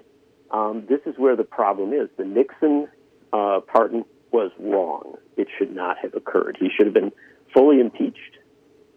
um, 0.51 0.85
this 0.87 1.01
is 1.05 1.15
where 1.17 1.35
the 1.35 1.43
problem 1.43 1.91
is. 1.91 2.07
The 2.15 2.23
Nixon 2.23 2.87
uh, 3.33 3.59
pardon 3.67 4.05
was 4.31 4.51
wrong. 4.59 5.17
It 5.35 5.47
should 5.57 5.75
not 5.75 5.97
have 5.99 6.13
occurred. 6.13 6.57
He 6.59 6.69
should 6.69 6.87
have 6.87 6.93
been 6.93 7.11
fully 7.53 7.79
impeached, 7.79 8.37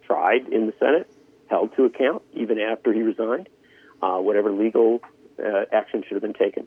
tried 0.06 0.48
in 0.48 0.66
the 0.66 0.74
Senate, 0.78 1.10
held 1.48 1.74
to 1.76 1.84
account 1.84 2.22
even 2.32 2.58
after 2.58 2.92
he 2.92 3.02
resigned. 3.02 3.48
Uh, 4.02 4.18
whatever 4.18 4.50
legal 4.50 5.00
uh, 5.38 5.64
action 5.72 6.02
should 6.02 6.14
have 6.14 6.22
been 6.22 6.32
taken. 6.32 6.66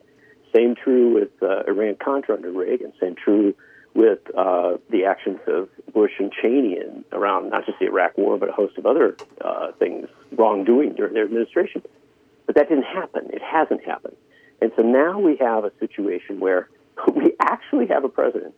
Same 0.55 0.75
true 0.75 1.13
with 1.13 1.31
uh, 1.41 1.63
Iran 1.67 1.95
Contra 1.95 2.35
under 2.35 2.51
Reagan. 2.51 2.93
Same 2.99 3.15
true 3.15 3.55
with 3.95 4.19
uh, 4.35 4.77
the 4.89 5.05
actions 5.05 5.39
of 5.47 5.69
Bush 5.93 6.11
and 6.19 6.31
Cheney 6.31 6.77
in, 6.77 7.03
around 7.11 7.49
not 7.49 7.65
just 7.65 7.79
the 7.79 7.85
Iraq 7.85 8.17
War, 8.17 8.37
but 8.37 8.49
a 8.49 8.51
host 8.51 8.77
of 8.77 8.85
other 8.85 9.15
uh, 9.41 9.71
things, 9.73 10.07
wrongdoing 10.31 10.93
during 10.93 11.13
their 11.13 11.25
administration. 11.25 11.81
But 12.45 12.55
that 12.55 12.69
didn't 12.69 12.85
happen. 12.85 13.29
It 13.31 13.41
hasn't 13.41 13.83
happened. 13.83 14.15
And 14.61 14.71
so 14.75 14.83
now 14.83 15.19
we 15.19 15.37
have 15.37 15.65
a 15.65 15.71
situation 15.79 16.39
where 16.39 16.69
we 17.13 17.32
actually 17.53 17.87
have 17.87 18.03
a 18.03 18.09
president, 18.09 18.53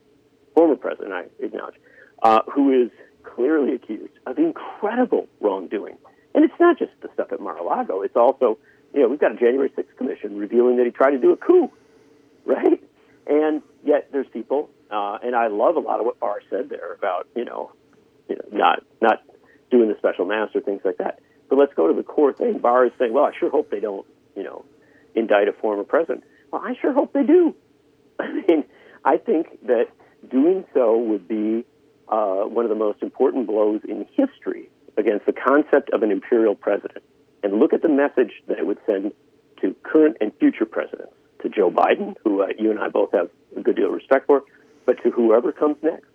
former 0.54 0.76
president, 0.76 1.14
I 1.14 1.26
acknowledge, 1.40 1.76
uh, 2.24 2.42
who 2.54 2.84
is 2.84 2.92
clearly 3.24 3.76
accused 3.76 4.14
of 4.26 4.38
incredible 4.38 5.28
wrongdoing. 5.42 5.98
And 6.34 6.44
it's 6.44 6.60
not 6.60 6.80
just 6.80 6.92
the 7.02 7.10
stuff 7.14 7.32
at 7.32 7.40
Mar-a-Lago. 7.40 8.02
It's 8.02 8.16
also, 8.16 8.58
you 8.94 9.02
know, 9.02 9.08
we've 9.08 9.20
got 9.20 9.32
a 9.32 9.36
January 9.36 9.70
6th 9.70 9.98
commission 9.98 10.38
revealing 10.38 10.78
that 10.78 10.86
he 10.86 10.92
tried 10.92 11.12
to 11.12 11.20
do 11.20 11.32
a 11.32 11.38
coup, 11.38 11.72
right? 12.46 12.82
And 13.28 13.62
yet 13.84 14.10
there's 14.12 14.28
people, 14.28 14.70
uh, 14.92 15.18
and 15.24 15.36
I 15.36 15.48
love 15.48 15.76
a 15.76 15.80
lot 15.80 16.00
of 16.00 16.06
what 16.06 16.20
Barr 16.20 16.42
said 16.50 16.70
there 16.70 16.94
about, 16.94 17.28
you 17.36 17.46
know, 17.46 17.72
you 18.30 18.36
know, 18.36 18.44
not 18.52 18.84
not 19.02 19.24
doing 19.72 19.90
the 19.90 19.96
special 19.98 20.26
master 20.26 20.62
things 20.62 20.82
like 20.84 20.98
that. 20.98 21.20
But 21.50 21.58
let's 21.58 21.74
go 21.74 21.88
to 21.88 21.94
the 21.94 22.04
core 22.04 22.34
thing. 22.34 22.60
Barr 22.60 22.86
is 22.86 22.92
saying, 22.98 23.14
well, 23.14 23.26
I 23.26 23.32
sure 23.40 23.50
hope 23.50 23.70
they 23.70 23.80
don't, 23.80 24.06
you 24.36 24.44
know, 24.44 24.66
indict 25.14 25.48
a 25.48 25.54
former 25.54 25.84
president. 25.84 26.24
Well, 26.52 26.62
I 26.64 26.76
sure 26.82 26.94
hope 26.94 27.14
they 27.14 27.24
do. 27.24 27.56
I 28.20 28.32
mean, 28.32 28.64
I 29.06 29.18
think 29.18 29.66
that 29.68 29.88
doing 30.30 30.66
so 30.74 30.98
would 30.98 31.28
be 31.28 31.64
uh, 32.10 32.44
one 32.44 32.66
of 32.66 32.70
the 32.70 32.76
most 32.76 33.04
important 33.04 33.46
blows 33.48 33.82
in 33.88 34.06
history 34.16 34.70
against 34.98 35.28
the 35.28 35.34
concept 35.34 35.92
of 35.92 36.02
an 36.02 36.12
imperial 36.12 36.56
president. 36.56 37.04
And 37.44 37.60
look 37.60 37.74
at 37.74 37.84
the 37.84 37.90
message 37.90 38.32
that 38.48 38.58
it 38.58 38.66
would 38.66 38.80
send 38.88 39.14
to 39.62 39.76
current 39.84 40.18
and 40.20 40.32
future 40.40 40.66
presidents, 40.66 41.14
to 41.44 41.50
Joe 41.50 41.70
Biden, 41.70 42.16
who 42.24 42.42
uh, 42.42 42.48
you 42.58 42.72
and 42.72 42.80
I 42.80 42.90
both 42.90 43.12
have 43.12 43.30
a 43.56 43.62
good 43.62 43.76
deal 43.76 43.88
of 43.88 43.94
respect 43.94 44.26
for, 44.26 44.44
but 44.86 45.02
to 45.04 45.12
whoever 45.12 45.52
comes 45.52 45.78
next, 45.84 46.08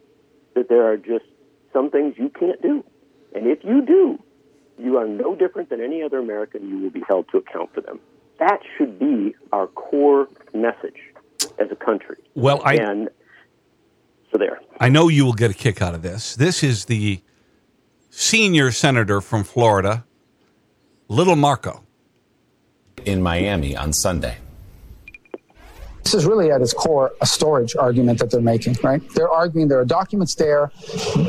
that 0.54 0.68
there 0.68 0.90
are 0.90 0.96
just 0.96 1.24
some 1.72 1.90
things 1.90 2.14
you 2.18 2.28
can't 2.28 2.60
do. 2.60 2.84
And 3.34 3.46
if 3.46 3.64
you 3.64 3.82
do, 3.82 4.18
you 4.78 4.96
are 4.96 5.06
no 5.06 5.36
different 5.36 5.70
than 5.70 5.80
any 5.80 6.02
other 6.02 6.18
American. 6.18 6.68
You 6.68 6.78
will 6.78 6.90
be 6.90 7.02
held 7.06 7.28
to 7.30 7.38
account 7.38 7.72
for 7.72 7.80
them. 7.80 8.00
That 8.40 8.60
should 8.76 8.98
be 8.98 9.36
our 9.52 9.68
core 9.68 10.28
message 10.52 10.98
as 11.60 11.68
a 11.70 11.76
country. 11.76 12.16
Well, 12.34 12.60
I 12.64 12.74
and 12.74 13.08
so 14.32 14.38
there. 14.38 14.60
I 14.80 14.88
know 14.88 15.08
you 15.08 15.24
will 15.24 15.34
get 15.34 15.50
a 15.50 15.54
kick 15.54 15.82
out 15.82 15.94
of 15.94 16.02
this. 16.02 16.34
This 16.34 16.62
is 16.62 16.86
the 16.86 17.20
senior 18.08 18.72
senator 18.72 19.20
from 19.20 19.44
Florida, 19.44 20.04
Little 21.08 21.36
Marco. 21.36 21.84
In 23.04 23.22
Miami 23.22 23.74
on 23.74 23.94
Sunday. 23.94 24.36
This 26.04 26.14
is 26.14 26.26
really 26.26 26.50
at 26.50 26.60
its 26.60 26.72
core 26.72 27.12
a 27.20 27.26
storage 27.26 27.76
argument 27.76 28.18
that 28.18 28.30
they're 28.30 28.40
making, 28.40 28.76
right? 28.82 29.02
They're 29.14 29.30
arguing 29.30 29.68
there 29.68 29.78
are 29.78 29.84
documents 29.84 30.34
there. 30.34 30.70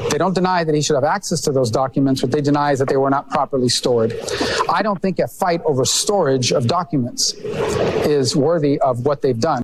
They 0.10 0.18
don't 0.18 0.34
deny 0.34 0.64
that 0.64 0.74
he 0.74 0.82
should 0.82 0.96
have 0.96 1.04
access 1.04 1.40
to 1.42 1.52
those 1.52 1.72
documents. 1.72 2.22
What 2.22 2.32
they 2.32 2.42
deny 2.42 2.72
is 2.72 2.80
that 2.80 2.90
they 2.90 2.98
were 2.98 3.10
not 3.10 3.30
properly 3.30 3.70
stored. 3.70 4.14
I 4.70 4.82
don't 4.82 5.02
think 5.02 5.20
a 5.20 5.28
fight 5.28 5.62
over 5.64 5.86
storage 5.86 6.52
of 6.52 6.68
documents 6.68 7.34
is 7.34 8.36
worthy 8.36 8.80
of 8.80 9.06
what 9.06 9.22
they've 9.22 9.40
done. 9.40 9.64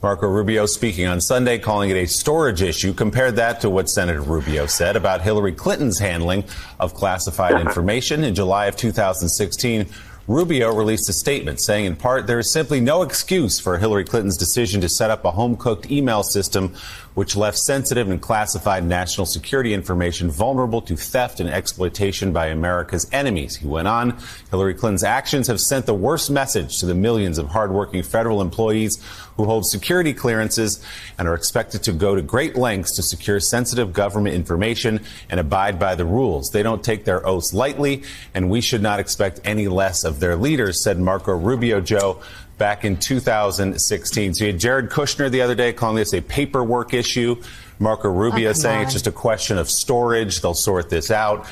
Marco 0.00 0.28
Rubio 0.28 0.66
speaking 0.66 1.08
on 1.08 1.20
Sunday, 1.20 1.58
calling 1.58 1.90
it 1.90 1.96
a 1.96 2.06
storage 2.06 2.62
issue, 2.62 2.94
compared 2.94 3.34
that 3.34 3.60
to 3.62 3.68
what 3.68 3.90
Senator 3.90 4.20
Rubio 4.20 4.66
said 4.66 4.94
about 4.94 5.22
Hillary 5.22 5.50
Clinton's 5.50 5.98
handling 5.98 6.44
of 6.78 6.94
classified 6.94 7.60
information 7.60 8.22
in 8.22 8.32
July 8.32 8.66
of 8.66 8.76
2016. 8.76 9.88
Rubio 10.28 10.72
released 10.72 11.08
a 11.08 11.12
statement 11.12 11.58
saying, 11.58 11.86
in 11.86 11.96
part, 11.96 12.26
there 12.26 12.38
is 12.38 12.52
simply 12.52 12.80
no 12.80 13.02
excuse 13.02 13.58
for 13.58 13.78
Hillary 13.78 14.04
Clinton's 14.04 14.36
decision 14.36 14.80
to 14.82 14.88
set 14.88 15.10
up 15.10 15.24
a 15.24 15.30
home 15.32 15.56
cooked 15.56 15.90
email 15.90 16.22
system 16.22 16.74
which 17.14 17.34
left 17.34 17.58
sensitive 17.58 18.08
and 18.10 18.20
classified 18.20 18.84
national 18.84 19.26
security 19.26 19.74
information 19.74 20.30
vulnerable 20.30 20.80
to 20.82 20.96
theft 20.96 21.40
and 21.40 21.48
exploitation 21.48 22.32
by 22.32 22.46
America's 22.46 23.08
enemies. 23.10 23.56
He 23.56 23.66
went 23.66 23.88
on, 23.88 24.16
Hillary 24.50 24.74
Clinton's 24.74 25.02
actions 25.02 25.48
have 25.48 25.60
sent 25.60 25.86
the 25.86 25.94
worst 25.94 26.30
message 26.30 26.78
to 26.78 26.86
the 26.86 26.94
millions 26.94 27.38
of 27.38 27.48
hardworking 27.48 28.04
federal 28.04 28.40
employees 28.40 29.02
who 29.38 29.44
hold 29.44 29.64
security 29.64 30.12
clearances 30.12 30.84
and 31.16 31.28
are 31.28 31.34
expected 31.34 31.82
to 31.84 31.92
go 31.92 32.16
to 32.16 32.20
great 32.20 32.56
lengths 32.56 32.96
to 32.96 33.02
secure 33.02 33.38
sensitive 33.38 33.92
government 33.92 34.34
information 34.34 35.00
and 35.30 35.38
abide 35.38 35.78
by 35.78 35.94
the 35.94 36.04
rules. 36.04 36.50
They 36.50 36.64
don't 36.64 36.82
take 36.82 37.04
their 37.04 37.24
oaths 37.26 37.54
lightly, 37.54 38.02
and 38.34 38.50
we 38.50 38.60
should 38.60 38.82
not 38.82 38.98
expect 38.98 39.40
any 39.44 39.68
less 39.68 40.02
of 40.02 40.18
their 40.18 40.34
leaders, 40.34 40.82
said 40.82 40.98
Marco 40.98 41.32
Rubio 41.32 41.80
Joe 41.80 42.20
back 42.58 42.84
in 42.84 42.96
2016. 42.96 44.34
So 44.34 44.44
you 44.44 44.50
had 44.50 44.60
Jared 44.60 44.90
Kushner 44.90 45.30
the 45.30 45.40
other 45.40 45.54
day 45.54 45.72
calling 45.72 45.96
this 45.96 46.12
a 46.12 46.20
paperwork 46.20 46.92
issue. 46.92 47.40
Marco 47.78 48.08
Rubio 48.08 48.50
Oh, 48.50 48.52
saying 48.52 48.78
come 48.78 48.84
it's 48.84 48.92
just 48.92 49.06
a 49.06 49.12
question 49.12 49.56
of 49.56 49.70
storage. 49.70 50.40
They'll 50.40 50.52
sort 50.52 50.90
this 50.90 51.12
out. 51.12 51.46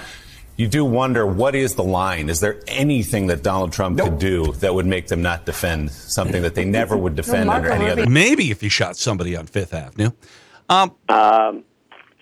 You 0.57 0.69
do 0.69 0.85
wonder 0.87 1.27
what 1.27 1.55
is 1.55 1.75
the 1.75 1.85
line? 1.85 2.31
Is 2.31 2.41
there 2.41 2.61
anything 2.67 3.27
that 3.27 3.43
Donald 3.43 3.73
Trump 3.73 3.99
could 3.99 4.19
do 4.19 4.53
that 4.55 4.75
would 4.75 4.87
make 4.87 5.09
them 5.09 5.21
not 5.21 5.45
defend 5.45 5.91
something 5.91 6.41
that 6.43 6.55
they 6.55 6.65
never 6.81 6.97
would 6.97 7.15
defend 7.15 7.51
under 7.51 7.71
any 7.71 7.91
other? 7.91 8.07
Maybe 8.07 8.51
if 8.51 8.63
he 8.63 8.71
shot 8.71 8.97
somebody 8.97 9.37
on 9.37 9.47
Fifth 9.47 9.75
Avenue. 9.75 10.13
Um, 10.69 10.95
Um, 11.11 11.65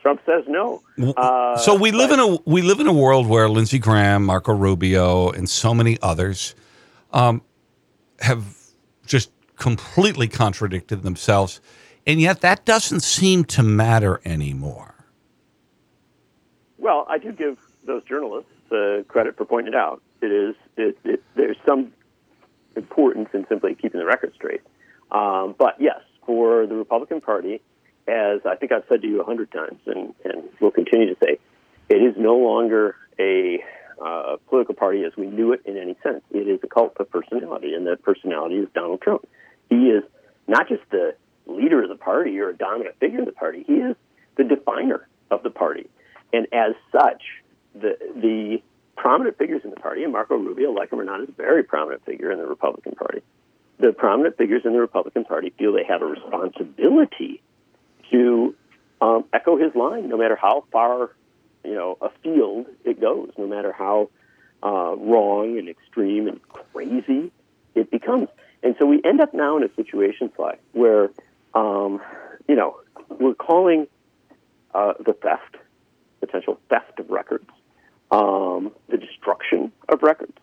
Trump 0.02 0.20
says 0.26 0.44
no. 0.48 0.82
Uh, 1.16 1.56
so 1.56 1.74
we 1.74 1.90
live 1.92 2.10
in 2.10 2.20
a 2.20 2.36
we 2.44 2.60
live 2.60 2.78
in 2.80 2.86
a 2.86 2.92
world 2.92 3.26
where 3.26 3.48
Lindsey 3.48 3.78
Graham, 3.78 4.24
Marco 4.24 4.52
Rubio, 4.52 5.30
and 5.30 5.48
so 5.48 5.72
many 5.72 5.96
others 6.02 6.54
um, 7.12 7.40
have 8.20 8.44
just 9.06 9.30
completely 9.56 10.28
contradicted 10.28 11.04
themselves, 11.04 11.60
and 12.06 12.20
yet 12.20 12.42
that 12.42 12.66
doesn't 12.66 13.00
seem 13.00 13.44
to 13.44 13.62
matter 13.62 14.20
anymore. 14.26 14.94
Well, 16.76 17.06
I 17.08 17.16
do 17.16 17.32
give 17.32 17.56
those 17.86 18.02
journalists 18.04 18.50
uh, 18.72 19.02
credit 19.08 19.36
for 19.36 19.44
pointing 19.44 19.74
it 19.74 19.76
out. 19.76 20.02
It 20.22 20.32
is 20.32 20.54
it, 20.76 20.98
it, 21.04 21.22
there's 21.36 21.56
some 21.66 21.92
importance 22.76 23.28
in 23.34 23.46
simply 23.48 23.74
keeping 23.74 24.00
the 24.00 24.06
record 24.06 24.32
straight. 24.34 24.62
Um, 25.10 25.54
but 25.56 25.76
yes, 25.78 26.00
for 26.26 26.66
the 26.66 26.74
Republican 26.74 27.20
Party, 27.20 27.60
as 28.08 28.40
I 28.44 28.56
think 28.56 28.72
I've 28.72 28.84
said 28.88 29.02
to 29.02 29.06
you 29.06 29.20
a 29.20 29.24
hundred 29.24 29.52
times, 29.52 29.80
and, 29.86 30.14
and 30.24 30.48
will 30.60 30.70
continue 30.70 31.14
to 31.14 31.16
say, 31.22 31.38
it 31.88 31.96
is 31.96 32.14
no 32.16 32.36
longer 32.36 32.96
a 33.18 33.62
uh, 34.04 34.36
political 34.48 34.74
party 34.74 35.04
as 35.04 35.12
we 35.16 35.26
knew 35.26 35.52
it 35.52 35.62
in 35.64 35.76
any 35.76 35.96
sense. 36.02 36.22
It 36.30 36.48
is 36.48 36.60
a 36.62 36.66
cult 36.66 36.96
of 36.98 37.10
personality, 37.10 37.74
and 37.74 37.86
that 37.86 38.02
personality 38.02 38.56
is 38.56 38.68
Donald 38.74 39.00
Trump. 39.00 39.26
He 39.70 39.76
is 39.76 40.02
not 40.48 40.68
just 40.68 40.82
the 40.90 41.14
leader 41.46 41.82
of 41.82 41.88
the 41.88 41.96
party 41.96 42.38
or 42.40 42.50
a 42.50 42.56
dominant 42.56 42.98
figure 42.98 43.20
of 43.20 43.26
the 43.26 43.32
party. 43.32 43.64
He 43.66 43.74
is 43.74 43.96
the 44.36 44.44
definer 44.44 45.06
of 45.30 45.42
the 45.42 45.50
party, 45.50 45.88
and 46.32 46.46
as 46.52 46.74
such, 46.90 47.22
the 47.74 47.96
the 48.16 48.62
prominent 48.96 49.37
figures 49.38 49.62
in 49.64 49.70
the 49.70 49.76
party, 49.76 50.02
and 50.04 50.12
Marco 50.12 50.37
Rubio, 50.37 50.72
like 50.72 50.92
him 50.92 51.00
or 51.00 51.04
not, 51.04 51.20
is 51.20 51.28
a 51.28 51.32
very 51.32 51.62
prominent 51.62 52.04
figure 52.04 52.30
in 52.30 52.38
the 52.38 52.46
Republican 52.46 52.92
Party. 52.92 53.22
The 53.78 53.92
prominent 53.92 54.37
figures 54.37 54.62
in 54.64 54.72
the 54.72 54.80
Republican 54.80 55.24
Party 55.24 55.52
feel 55.58 55.72
they 55.72 55.84
have 55.84 56.02
a 56.02 56.06
responsibility 56.06 57.42
to 58.10 58.54
um, 59.00 59.24
echo 59.32 59.56
his 59.56 59.74
line, 59.74 60.08
no 60.08 60.16
matter 60.16 60.37
how 60.37 60.64
far 60.70 61.10
you 61.64 61.74
know 61.74 61.98
afield 62.00 62.66
it 62.84 63.00
goes, 63.00 63.30
no 63.37 63.46
matter 63.46 63.72
how 63.72 64.10
uh, 64.62 64.94
wrong 64.96 65.58
and 65.58 65.68
extreme 65.68 66.28
and 66.28 66.40
crazy 66.48 67.30
it 67.74 67.90
becomes. 67.90 68.28
And 68.62 68.76
so 68.78 68.87
we 68.87 69.00
end 69.04 69.20
up 69.20 69.34
now 69.34 69.56
in 69.56 69.64
a 69.64 69.74
situation, 69.74 70.32
Sly, 70.37 70.56
where 70.72 71.10
um, 71.54 72.00
you 72.48 72.54
know 72.54 72.80
we're 73.08 73.34
calling 73.34 73.87
uh, 74.74 74.94
the 75.04 75.12
theft, 75.12 75.56
potential 76.20 76.58
theft 76.68 76.98
of 76.98 77.10
records, 77.10 77.48
um, 78.14 78.70
the 78.88 78.96
destruction 78.96 79.72
of 79.88 80.03
records. 80.03 80.37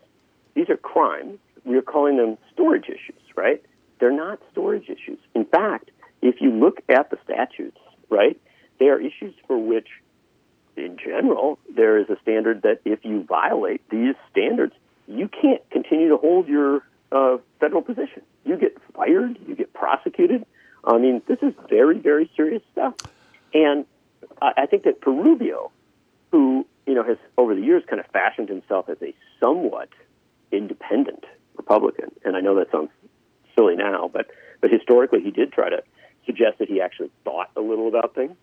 These 0.54 0.68
are 0.68 0.76
crimes. 0.76 1.38
We 1.64 1.76
are 1.76 1.82
calling 1.82 2.18
them 2.18 2.36
storage 2.52 2.84
issues, 2.86 3.22
right? 3.34 3.62
They're 3.98 4.12
not 4.12 4.40
storage 4.50 4.88
issues. 4.90 5.18
In 5.34 5.46
fact, 5.46 5.90
if 6.20 6.40
you 6.40 6.50
look 6.50 6.82
at 6.88 7.10
the 7.10 7.18
statutes, 7.24 7.78
right, 8.10 8.38
they 8.78 8.88
are 8.88 9.00
issues 9.00 9.34
for 9.46 9.56
which, 9.56 9.88
in 10.76 10.98
general, 10.98 11.58
there 11.74 11.98
is 11.98 12.10
a 12.10 12.16
standard 12.20 12.62
that 12.62 12.80
if 12.84 13.04
you 13.04 13.22
violate 13.22 13.80
these 13.88 14.16
standards, 14.30 14.74
you 15.06 15.28
can't 15.28 15.62
continue 15.70 16.10
to 16.10 16.18
hold 16.18 16.48
your 16.48 16.82
uh, 17.10 17.38
federal 17.58 17.80
position. 17.80 18.22
You 18.44 18.56
get 18.56 18.76
fired, 18.94 19.38
you 19.46 19.54
get 19.54 19.72
prosecuted. 19.72 20.44
I 20.84 20.98
mean, 20.98 21.22
this 21.26 21.38
is 21.42 21.54
very, 21.70 21.98
very 21.98 22.30
serious 22.36 22.62
stuff. 22.72 22.94
And 23.54 23.86
I 24.40 24.66
think 24.66 24.82
that 24.84 25.02
for 25.02 25.12
Rubio, 25.12 25.70
who 26.32 26.66
you 26.86 26.94
know 26.94 27.04
has 27.04 27.18
over 27.38 27.54
the 27.54 27.60
years 27.60 27.84
kind 27.88 28.00
of 28.00 28.06
himself 28.72 28.88
as 28.88 28.96
a 29.02 29.14
somewhat 29.40 29.88
independent 30.50 31.24
Republican, 31.56 32.10
and 32.24 32.36
I 32.36 32.40
know 32.40 32.56
that 32.56 32.70
sounds 32.70 32.90
silly 33.56 33.76
now, 33.76 34.10
but 34.12 34.28
but 34.60 34.70
historically 34.70 35.20
he 35.20 35.30
did 35.30 35.52
try 35.52 35.68
to 35.68 35.82
suggest 36.24 36.58
that 36.58 36.68
he 36.68 36.80
actually 36.80 37.10
thought 37.24 37.50
a 37.56 37.60
little 37.60 37.88
about 37.88 38.14
things. 38.14 38.36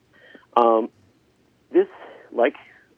Um, 0.56 0.90
this, 1.72 1.88
like 2.32 2.56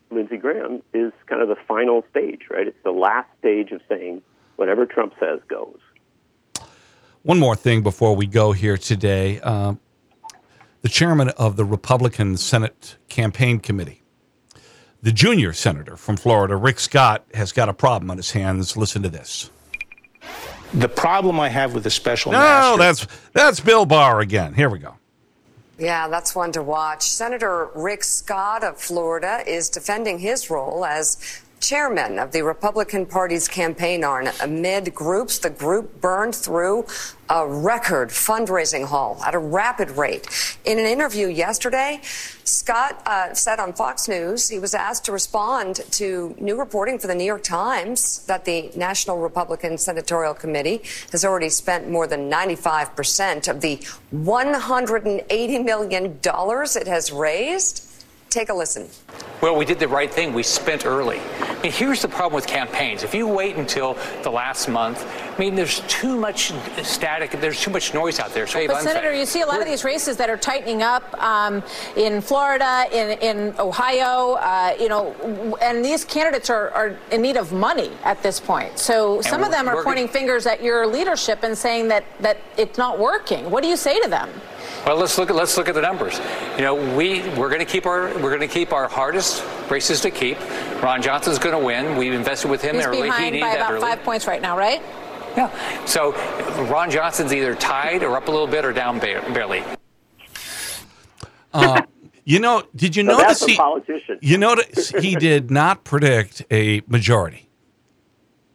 Lindsey 0.10 0.38
Graham, 0.38 0.82
is 0.94 1.13
kind 1.28 1.41
of 1.41 1.48
the 1.48 1.56
final 1.67 2.04
stage, 2.10 2.41
right? 2.50 2.67
It's 2.67 2.84
the 2.84 2.91
last 2.91 3.30
stage 3.39 3.72
of 3.72 3.82
saying 3.88 4.22
whatever 4.56 4.86
Trump 4.86 5.13
says 5.20 5.39
goes. 5.48 5.78
One 7.22 7.39
more 7.39 7.56
thing 7.56 7.84
before 7.84 8.15
we 8.15 8.26
go 8.26 8.52
here 8.52 8.78
today. 8.78 9.39
Uh, 9.41 9.76
the 10.82 10.89
chairman 10.89 11.30
of 11.30 11.58
the 11.58 11.65
Republican 11.65 12.38
Senate 12.38 12.98
Campaign 13.08 13.60
Committee, 13.60 14.02
the 15.01 15.11
junior 15.11 15.53
senator 15.53 15.97
from 15.97 16.17
Florida, 16.17 16.55
Rick 16.55 16.79
Scott, 16.79 17.25
has 17.33 17.51
got 17.51 17.69
a 17.69 17.73
problem 17.73 18.11
on 18.11 18.17
his 18.17 18.31
hands. 18.31 18.77
Listen 18.77 19.01
to 19.03 19.09
this. 19.09 19.49
The 20.73 20.87
problem 20.89 21.39
I 21.39 21.49
have 21.49 21.73
with 21.73 21.83
the 21.83 21.89
special 21.89 22.31
No, 22.31 22.37
master. 22.37 22.77
that's 22.77 23.07
that's 23.33 23.59
Bill 23.59 23.85
Barr 23.85 24.21
again. 24.21 24.53
Here 24.53 24.69
we 24.69 24.79
go. 24.79 24.95
Yeah, 25.77 26.07
that's 26.07 26.35
one 26.35 26.51
to 26.53 26.61
watch. 26.61 27.01
Senator 27.03 27.69
Rick 27.75 28.03
Scott 28.03 28.63
of 28.63 28.77
Florida 28.77 29.43
is 29.47 29.69
defending 29.69 30.19
his 30.19 30.49
role 30.49 30.85
as 30.85 31.41
chairman 31.62 32.19
of 32.19 32.32
the 32.32 32.41
Republican 32.41 33.06
Party's 33.06 33.47
campaign 33.47 34.04
arm 34.04 34.28
amid 34.41 34.93
groups. 34.93 35.39
The 35.39 35.52
group 35.52 36.02
burned 36.02 36.36
through 36.36 36.88
a 37.30 37.47
record 37.47 38.10
fundraising 38.10 38.86
haul 38.86 39.21
at 39.26 39.34
a 39.34 39.39
rapid 39.39 39.91
rate. 39.91 40.28
In 40.65 40.80
an 40.80 40.86
interview 40.86 41.28
yesterday, 41.28 42.02
Scott 42.43 43.02
uh, 43.06 43.34
said 43.34 43.60
on 43.60 43.71
Fox 43.71 44.10
News 44.10 44.50
he 44.50 44.60
was 44.60 44.74
asked 44.74 45.06
to 45.06 45.12
respond 45.13 45.78
to 45.91 46.36
new 46.39 46.60
reporting 46.60 47.00
for 47.00 47.08
the 47.08 47.15
New 47.15 47.24
York 47.24 47.43
Times 47.43 48.26
that 48.26 48.43
the 48.43 48.71
National 48.76 49.19
Republican 49.19 49.78
Senatorial 49.78 50.34
Committee 50.34 50.82
has 51.12 51.24
already 51.24 51.50
spent 51.50 51.89
more 51.89 52.08
than 52.08 52.30
95% 52.30 53.47
of 53.47 53.62
the 53.62 53.78
$180 54.13 55.63
million 55.63 56.19
it 56.21 56.88
has 56.88 57.12
raised. 57.12 57.90
Take 58.32 58.48
a 58.48 58.54
listen. 58.54 58.88
Well, 59.41 59.58
we 59.58 59.65
did 59.65 59.78
the 59.78 59.89
right 59.89 60.10
thing. 60.10 60.34
We 60.34 60.41
spent 60.41 60.86
early. 60.86 61.20
I 61.20 61.62
mean, 61.63 61.72
here's 61.74 62.02
the 62.02 62.08
problem 62.08 62.34
with 62.34 62.48
campaigns. 62.48 63.04
If 63.04 63.13
you 63.13 63.28
wait 63.28 63.58
until 63.58 63.98
the 64.24 64.30
last 64.30 64.70
month, 64.70 65.06
I 65.06 65.38
mean, 65.38 65.54
there's 65.54 65.82
too 65.89 66.15
much 66.15 66.54
static, 66.82 67.32
there's 67.41 67.60
too 67.60 67.72
much 67.72 67.94
noise 67.94 68.22
out 68.22 68.34
there. 68.34 68.48
So 68.48 68.65
But 68.67 68.84
Senator, 68.84 69.13
you 69.13 69.26
see 69.26 69.41
a 69.41 69.46
lot 69.46 69.60
of 69.60 69.65
these 69.65 69.84
races 69.84 70.15
that 70.15 70.30
are 70.30 70.38
tightening 70.38 70.82
up 70.82 71.22
um, 71.22 71.62
in 71.98 72.22
Florida, 72.22 72.86
in 72.94 73.20
in 73.20 73.54
Ohio, 73.60 74.36
uh, 74.36 74.76
you 74.80 74.88
know, 74.88 75.13
and 75.62 75.84
these 75.84 76.06
candidates 76.06 76.50
are, 76.50 76.70
are 76.70 76.98
in 77.12 77.22
need 77.22 77.36
of 77.36 77.52
money 77.52 77.91
at 78.06 78.24
this 78.24 78.39
point. 78.39 78.80
So 78.80 79.22
some 79.22 79.44
of 79.44 79.52
them 79.52 79.67
are 79.67 79.76
we're 79.76 79.84
pointing 79.84 80.08
fingers 80.08 80.46
at 80.46 80.63
your 80.63 80.88
leadership 80.88 81.44
and 81.44 81.58
saying 81.58 81.89
that 81.89 82.06
that 82.22 82.38
it's 82.56 82.78
not 82.78 82.98
working. 82.98 83.52
What 83.52 83.62
do 83.62 83.67
you 83.67 83.78
say 83.78 84.00
to 84.00 84.08
them? 84.08 84.30
Well, 84.86 84.98
let's 84.98 85.17
look 85.17 85.30
at 85.30 85.36
let's 85.36 85.56
look 85.58 85.70
at 85.70 85.76
the 85.76 85.82
numbers. 85.82 86.20
You 86.58 86.63
know, 86.63 86.74
we 86.96 87.22
we're 87.38 87.50
going 87.50 87.60
to 87.60 87.65
keep 87.65 87.86
our 87.86 88.08
we're 88.20 88.36
going 88.36 88.39
to 88.41 88.48
keep 88.48 88.74
our 88.74 88.88
hardest 88.88 89.44
races 89.70 90.02
to 90.02 90.10
keep. 90.12 90.39
Ron 90.82 91.02
Johnson's 91.02 91.38
going 91.38 91.58
to 91.58 91.63
win. 91.63 91.98
We 91.98 92.10
invested 92.10 92.50
with 92.50 92.62
him 92.63 92.76
He's 92.76 92.86
early. 92.86 92.98
he 92.98 93.04
behind 93.04 93.34
needed 93.34 93.41
by 93.46 93.50
that 93.52 93.58
about 93.58 93.72
early. 93.74 93.82
five 93.82 94.04
points 94.04 94.26
right 94.28 94.41
now, 94.41 94.58
right? 94.58 94.82
Yeah. 95.38 95.86
So 95.86 96.13
Ron 96.65 96.89
Johnson's 96.89 97.32
either 97.32 97.54
tied 97.56 98.04
or 98.04 98.17
up 98.17 98.28
a 98.28 98.32
little 98.32 98.48
bit 98.48 98.65
or 98.65 98.74
down 98.74 99.00
barely. 99.00 99.63
Uh, 101.54 101.82
you 102.26 102.39
know, 102.39 102.63
did 102.76 102.96
you 102.96 103.04
So 103.04 103.12
notice 103.12 103.26
that's 103.39 103.44
a 103.44 103.48
he? 103.52 103.56
politician. 103.58 104.17
You 104.22 104.38
notice 104.38 104.89
he 104.89 105.15
did 105.20 105.52
not 105.52 105.84
predict 105.84 106.44
a 106.52 106.82
majority. 106.88 107.50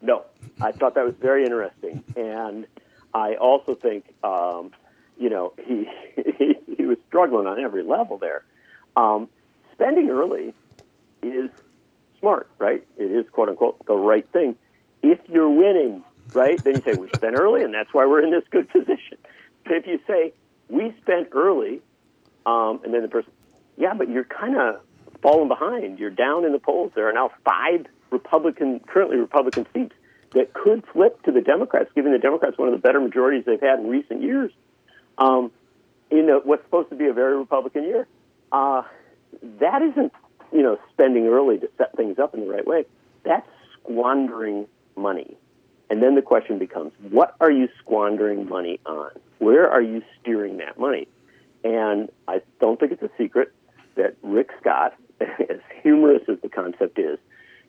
No, 0.02 0.24
I 0.60 0.72
thought 0.72 0.94
that 0.94 1.04
was 1.04 1.14
very 1.20 1.44
interesting, 1.44 2.02
and 2.16 2.66
I 3.14 3.34
also 3.36 3.74
think, 3.74 4.04
um, 4.22 4.70
you 5.18 5.30
know, 5.30 5.52
he, 5.66 5.88
he 6.38 6.56
he 6.76 6.84
was 6.84 6.98
struggling 7.08 7.46
on 7.46 7.60
every 7.60 7.82
level 7.82 8.18
there. 8.18 8.44
Um, 8.96 9.28
spending 9.72 10.10
early 10.10 10.54
is 11.22 11.50
smart, 12.20 12.48
right? 12.58 12.86
It 12.96 13.10
is 13.10 13.26
quote 13.30 13.48
unquote 13.48 13.84
the 13.86 13.94
right 13.94 14.26
thing. 14.32 14.56
If 15.02 15.18
you're 15.28 15.50
winning, 15.50 16.02
right, 16.32 16.62
then 16.62 16.76
you 16.76 16.82
say 16.82 16.98
we 16.98 17.08
spent 17.14 17.38
early, 17.38 17.62
and 17.62 17.72
that's 17.72 17.92
why 17.92 18.06
we're 18.06 18.22
in 18.22 18.30
this 18.30 18.44
good 18.50 18.68
position. 18.70 19.18
But 19.64 19.74
if 19.74 19.86
you 19.86 20.00
say 20.06 20.32
we 20.68 20.94
spent 21.02 21.28
early, 21.32 21.80
um, 22.44 22.80
and 22.84 22.92
then 22.94 23.02
the 23.02 23.08
person, 23.08 23.32
yeah, 23.76 23.94
but 23.94 24.08
you're 24.08 24.24
kind 24.24 24.56
of 24.56 24.80
falling 25.22 25.48
behind. 25.48 25.98
You're 25.98 26.10
down 26.10 26.44
in 26.44 26.52
the 26.52 26.58
polls. 26.58 26.92
There 26.94 27.08
are 27.08 27.12
now 27.12 27.30
five 27.44 27.86
Republican, 28.10 28.80
currently 28.86 29.16
Republican 29.16 29.66
seats 29.74 29.94
that 30.34 30.54
could 30.54 30.84
flip 30.92 31.22
to 31.22 31.32
the 31.32 31.40
Democrats, 31.40 31.90
giving 31.94 32.12
the 32.12 32.18
Democrats 32.18 32.58
one 32.58 32.68
of 32.68 32.74
the 32.74 32.80
better 32.80 33.00
majorities 33.00 33.44
they've 33.46 33.60
had 33.60 33.80
in 33.80 33.88
recent 33.88 34.22
years. 34.22 34.52
Um, 35.18 35.50
in 36.10 36.28
a, 36.30 36.38
what's 36.38 36.64
supposed 36.64 36.90
to 36.90 36.96
be 36.96 37.06
a 37.06 37.12
very 37.12 37.36
Republican 37.36 37.84
year, 37.84 38.06
uh, 38.52 38.82
that 39.60 39.82
isn't, 39.82 40.12
you 40.52 40.62
know, 40.62 40.78
spending 40.92 41.26
early 41.26 41.58
to 41.58 41.68
set 41.78 41.96
things 41.96 42.18
up 42.18 42.34
in 42.34 42.40
the 42.40 42.46
right 42.46 42.66
way. 42.66 42.84
That's 43.24 43.48
squandering 43.80 44.66
money. 44.96 45.36
And 45.88 46.02
then 46.02 46.14
the 46.14 46.22
question 46.22 46.58
becomes, 46.58 46.92
what 47.10 47.34
are 47.40 47.50
you 47.50 47.68
squandering 47.78 48.48
money 48.48 48.80
on? 48.86 49.10
Where 49.38 49.68
are 49.70 49.82
you 49.82 50.02
steering 50.20 50.58
that 50.58 50.78
money? 50.78 51.08
And 51.64 52.10
I 52.26 52.42
don't 52.60 52.78
think 52.78 52.92
it's 52.92 53.02
a 53.02 53.10
secret 53.16 53.52
that 53.96 54.16
Rick 54.22 54.50
Scott, 54.60 54.94
as 55.20 55.60
humorous 55.82 56.22
as 56.28 56.38
the 56.42 56.48
concept 56.48 56.98
is, 56.98 57.18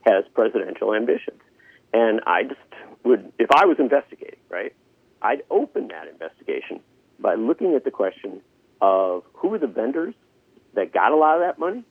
has 0.02 0.24
presidential 0.34 0.94
ambitions. 0.94 1.42
And 1.94 2.22
I 2.26 2.44
just 2.44 2.60
would, 3.04 3.32
if 3.40 3.50
I 3.56 3.66
was 3.66 3.78
investigating, 3.80 4.40
right, 4.50 4.74
I'd 5.22 5.44
open 5.50 5.88
that 5.90 6.08
investigation 6.08 6.82
by 7.20 7.36
looking 7.36 7.74
at 7.76 7.84
the 7.84 7.92
question 7.92 8.42
of 8.82 9.24
who 9.34 9.54
are 9.54 9.60
the 9.60 9.68
vendors 9.68 10.14
that 10.76 10.94
got 10.94 11.12
a 11.12 11.16
lot 11.16 11.36
of 11.36 11.42
that 11.42 11.58
money 11.60 11.84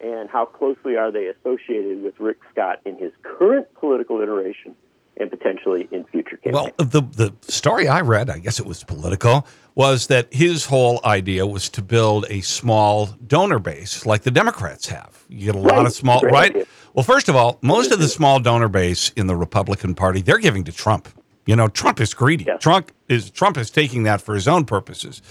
and 0.00 0.28
how 0.28 0.44
closely 0.44 0.96
are 0.96 1.10
they 1.10 1.26
associated 1.26 2.02
with 2.02 2.18
Rick 2.20 2.38
Scott 2.52 2.80
in 2.84 2.98
his 2.98 3.12
current 3.22 3.66
Politico 3.74 4.20
iteration 4.22 4.74
and 5.18 5.30
potentially 5.30 5.88
in 5.90 6.04
future 6.04 6.36
campaigns. 6.36 6.72
Well, 6.78 6.86
the 6.88 7.00
the 7.00 7.32
story 7.40 7.88
I 7.88 8.02
read, 8.02 8.28
I 8.28 8.38
guess 8.38 8.60
it 8.60 8.66
was 8.66 8.84
political, 8.84 9.46
was 9.74 10.08
that 10.08 10.32
his 10.34 10.66
whole 10.66 11.00
idea 11.06 11.46
was 11.46 11.70
to 11.70 11.80
build 11.82 12.26
a 12.28 12.42
small 12.42 13.06
donor 13.26 13.58
base 13.58 14.04
like 14.04 14.22
the 14.24 14.30
Democrats 14.30 14.88
have. 14.88 15.24
You 15.30 15.46
get 15.46 15.54
a 15.54 15.58
lot 15.58 15.78
Right. 15.78 15.86
of 15.86 15.92
small, 15.94 16.20
Great 16.20 16.32
right? 16.32 16.50
idea. 16.50 16.64
Well, 16.92 17.02
first 17.04 17.30
of 17.30 17.36
all, 17.36 17.58
most 17.62 17.92
of 17.92 17.98
the 17.98 18.08
small 18.08 18.40
donor 18.40 18.68
base 18.68 19.10
in 19.16 19.26
the 19.26 19.36
Republican 19.36 19.94
Party, 19.94 20.20
they're 20.20 20.38
giving 20.38 20.64
to 20.64 20.72
Trump. 20.72 21.08
You 21.46 21.56
know, 21.56 21.68
Trump 21.68 22.00
is 22.00 22.12
greedy. 22.12 22.46
Trump 22.60 22.92
is 23.08 23.30
Trump 23.30 23.56
is 23.56 23.70
taking 23.70 24.02
that 24.02 24.20
for 24.20 24.34
his 24.34 24.46
own 24.48 24.64
purposes. 24.64 25.22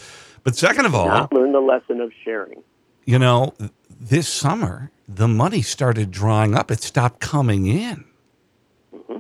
But 0.43 0.55
second 0.55 0.85
of 0.85 0.95
all, 0.95 1.07
Not 1.07 1.33
learn 1.33 1.51
the 1.51 1.59
lesson 1.59 1.99
of 2.01 2.11
sharing. 2.23 2.63
you 3.05 3.19
know, 3.19 3.53
this 3.89 4.27
summer 4.27 4.91
the 5.07 5.27
money 5.27 5.61
started 5.61 6.09
drying 6.11 6.55
up. 6.55 6.71
It 6.71 6.81
stopped 6.81 7.19
coming 7.19 7.67
in. 7.67 8.05
Mm-hmm. 8.93 9.17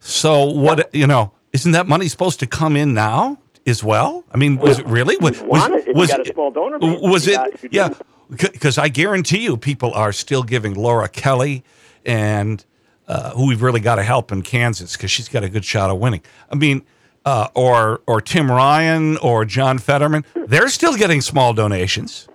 So 0.00 0.44
what? 0.44 0.94
You 0.94 1.06
know, 1.06 1.32
isn't 1.52 1.72
that 1.72 1.86
money 1.86 2.08
supposed 2.08 2.40
to 2.40 2.46
come 2.46 2.76
in 2.76 2.94
now 2.94 3.38
as 3.66 3.84
well? 3.84 4.24
I 4.32 4.36
mean, 4.36 4.56
was 4.58 4.78
it 4.78 4.86
really? 4.86 5.16
Was, 5.18 5.40
want 5.40 5.74
it 5.74 5.94
was, 5.94 6.10
got 6.10 6.20
a 6.26 6.32
small 6.32 6.50
donor 6.50 6.78
base. 6.78 6.98
was 7.00 7.26
it? 7.28 7.34
got- 7.36 7.72
yeah, 7.72 7.94
because 8.30 8.78
I 8.78 8.88
guarantee 8.88 9.38
you, 9.44 9.56
people 9.56 9.92
are 9.92 10.12
still 10.12 10.42
giving 10.42 10.74
Laura 10.74 11.08
Kelly 11.08 11.64
and 12.04 12.64
uh, 13.10 13.30
who 13.32 13.48
we've 13.48 13.60
really 13.60 13.80
got 13.80 13.96
to 13.96 14.04
help 14.04 14.30
in 14.30 14.40
Kansas 14.40 14.96
because 14.96 15.10
she's 15.10 15.28
got 15.28 15.42
a 15.42 15.48
good 15.48 15.64
shot 15.64 15.90
of 15.90 15.98
winning. 15.98 16.22
I 16.50 16.54
mean. 16.54 16.82
Uh, 17.22 17.48
or 17.54 18.00
or 18.06 18.22
Tim 18.22 18.50
Ryan 18.50 19.18
or 19.18 19.44
John 19.44 19.76
Fetterman, 19.76 20.24
they're 20.46 20.70
still 20.70 20.96
getting 20.96 21.20
small 21.20 21.52
donations. 21.52 22.26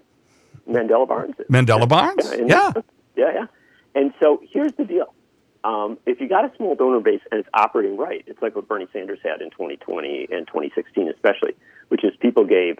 Mandela 0.69 1.07
Barnes. 1.07 1.33
Mandela 1.49 1.89
Barnes, 1.89 2.31
yeah. 2.45 2.71
Yeah, 3.15 3.33
yeah. 3.33 3.45
And 3.95 4.13
so 4.19 4.43
here's 4.51 4.73
the 4.73 4.85
deal. 4.85 5.11
Um, 5.63 5.97
if 6.05 6.21
you 6.21 6.29
got 6.29 6.45
a 6.45 6.55
small 6.55 6.75
donor 6.75 6.99
base 6.99 7.21
and 7.31 7.39
it's 7.39 7.49
operating 7.55 7.97
right, 7.97 8.23
it's 8.27 8.39
like 8.43 8.55
what 8.55 8.67
Bernie 8.67 8.87
Sanders 8.93 9.17
had 9.23 9.41
in 9.41 9.49
2020 9.49 10.27
and 10.31 10.45
2016 10.45 11.09
especially, 11.09 11.55
which 11.87 12.03
is 12.03 12.15
people 12.19 12.45
gave 12.45 12.77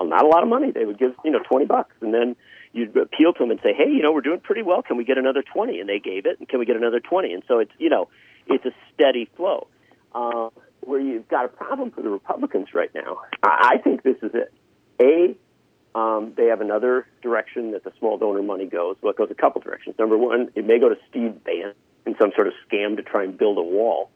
well, 0.00 0.08
not 0.08 0.24
a 0.24 0.28
lot 0.28 0.42
of 0.42 0.48
money. 0.48 0.72
They 0.72 0.84
would 0.84 0.98
give, 0.98 1.14
you 1.24 1.30
know, 1.30 1.38
20 1.48 1.66
bucks 1.66 1.94
and 2.00 2.12
then 2.12 2.34
you'd 2.76 2.96
appeal 2.96 3.32
to 3.32 3.38
them 3.38 3.50
and 3.50 3.60
say, 3.62 3.72
hey, 3.72 3.90
you 3.90 4.02
know, 4.02 4.12
we're 4.12 4.20
doing 4.20 4.40
pretty 4.40 4.62
well. 4.62 4.82
Can 4.82 4.96
we 4.96 5.04
get 5.04 5.18
another 5.18 5.42
20? 5.42 5.80
And 5.80 5.88
they 5.88 5.98
gave 5.98 6.26
it. 6.26 6.38
And 6.38 6.48
can 6.48 6.58
we 6.58 6.66
get 6.66 6.76
another 6.76 7.00
20? 7.00 7.32
And 7.32 7.42
so 7.48 7.58
it's, 7.58 7.72
you 7.78 7.88
know, 7.88 8.08
it's 8.46 8.64
a 8.64 8.72
steady 8.94 9.28
flow. 9.36 9.66
Uh, 10.14 10.50
where 10.80 11.00
you've 11.00 11.28
got 11.28 11.44
a 11.44 11.48
problem 11.48 11.90
for 11.90 12.02
the 12.02 12.08
Republicans 12.08 12.68
right 12.72 12.94
now, 12.94 13.18
I, 13.42 13.74
I 13.74 13.78
think 13.82 14.02
this 14.02 14.16
is 14.22 14.30
it. 14.34 14.52
A, 15.00 15.98
um, 15.98 16.32
they 16.36 16.46
have 16.46 16.60
another 16.60 17.06
direction 17.22 17.72
that 17.72 17.82
the 17.82 17.92
small 17.98 18.18
donor 18.18 18.42
money 18.42 18.66
goes. 18.66 18.96
Well, 19.00 19.10
it 19.10 19.16
goes 19.16 19.30
a 19.30 19.34
couple 19.34 19.60
directions. 19.62 19.96
Number 19.98 20.16
one, 20.16 20.50
it 20.54 20.66
may 20.66 20.78
go 20.78 20.88
to 20.88 20.96
Steve 21.10 21.42
Bannon 21.42 21.74
in 22.06 22.16
some 22.18 22.30
sort 22.34 22.46
of 22.46 22.52
scam 22.70 22.96
to 22.96 23.02
try 23.02 23.24
and 23.24 23.36
build 23.36 23.58
a 23.58 23.62
wall, 23.62 24.10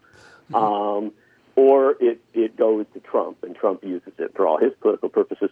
um, 0.55 1.13
or 1.57 1.97
it, 2.01 2.21
it 2.35 2.57
goes 2.57 2.87
to 2.95 3.01
Trump, 3.01 3.39
and 3.43 3.57
Trump 3.57 3.83
uses 3.83 4.13
it 4.19 4.33
for 4.37 4.47
all 4.47 4.59
his 4.59 4.73
political 4.81 5.09
purposes. 5.09 5.51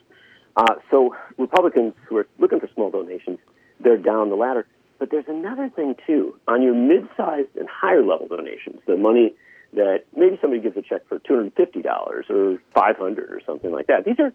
Uh, 0.58 0.74
so 0.90 1.14
Republicans 1.38 1.94
who 2.08 2.16
are 2.16 2.26
looking 2.40 2.58
for 2.58 2.68
small 2.74 2.90
donations, 2.90 3.38
they're 3.78 3.96
down 3.96 4.28
the 4.28 4.34
ladder. 4.34 4.66
But 4.98 5.12
there's 5.12 5.28
another 5.28 5.68
thing 5.68 5.94
too 6.04 6.34
on 6.48 6.62
your 6.62 6.74
mid-sized 6.74 7.56
and 7.56 7.68
higher 7.68 8.04
level 8.04 8.26
donations, 8.26 8.80
the 8.84 8.96
money 8.96 9.34
that 9.74 10.04
maybe 10.16 10.36
somebody 10.40 10.60
gives 10.60 10.76
a 10.76 10.82
check 10.82 11.06
for 11.08 11.20
two 11.20 11.36
hundred 11.36 11.54
fifty 11.54 11.80
dollars 11.80 12.26
or 12.28 12.58
five 12.74 12.96
hundred 12.96 13.30
or 13.30 13.40
something 13.46 13.70
like 13.70 13.86
that. 13.86 14.04
These 14.04 14.18
are 14.18 14.32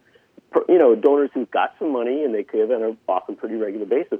you 0.69 0.77
know 0.77 0.95
donors 0.95 1.31
who've 1.33 1.51
got 1.51 1.75
some 1.77 1.91
money 1.91 2.23
and 2.23 2.33
they 2.33 2.43
give 2.43 2.71
on 2.71 2.83
a 2.83 3.11
often 3.11 3.35
pretty 3.35 3.55
regular 3.55 3.85
basis. 3.85 4.19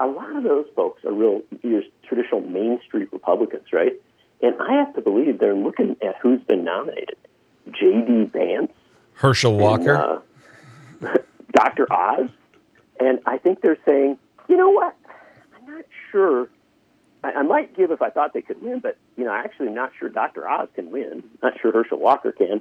A 0.00 0.06
lot 0.06 0.34
of 0.34 0.44
those 0.44 0.64
folks 0.74 1.04
are 1.04 1.12
real 1.12 1.42
your 1.62 1.82
traditional 2.08 2.40
Main 2.40 2.80
Street 2.86 3.12
Republicans, 3.12 3.66
right? 3.74 3.92
And 4.40 4.54
I 4.58 4.72
have 4.74 4.94
to 4.94 5.02
believe 5.02 5.38
they're 5.38 5.54
looking 5.54 5.96
at 6.02 6.16
who's 6.22 6.40
been 6.44 6.64
nominated: 6.64 7.16
J.D. 7.70 8.30
Vance, 8.32 8.72
Herschel 9.14 9.58
Walker. 9.58 10.22
and, 11.02 11.08
uh, 11.10 11.18
Dr. 11.52 11.90
Oz, 11.92 12.30
and 13.00 13.20
I 13.26 13.38
think 13.38 13.60
they're 13.60 13.78
saying, 13.86 14.18
you 14.48 14.56
know 14.56 14.70
what? 14.70 14.96
I'm 15.56 15.74
not 15.74 15.84
sure. 16.10 16.48
I, 17.24 17.32
I 17.32 17.42
might 17.42 17.76
give 17.76 17.90
if 17.90 18.02
I 18.02 18.10
thought 18.10 18.32
they 18.34 18.42
could 18.42 18.60
win, 18.62 18.80
but 18.80 18.96
you 19.16 19.24
know, 19.24 19.30
I'm 19.30 19.44
actually 19.44 19.70
not 19.70 19.92
sure 19.98 20.08
Dr. 20.08 20.48
Oz 20.48 20.68
can 20.74 20.90
win. 20.90 21.22
Not 21.42 21.54
sure 21.60 21.72
Herschel 21.72 21.98
Walker 21.98 22.32
can. 22.32 22.60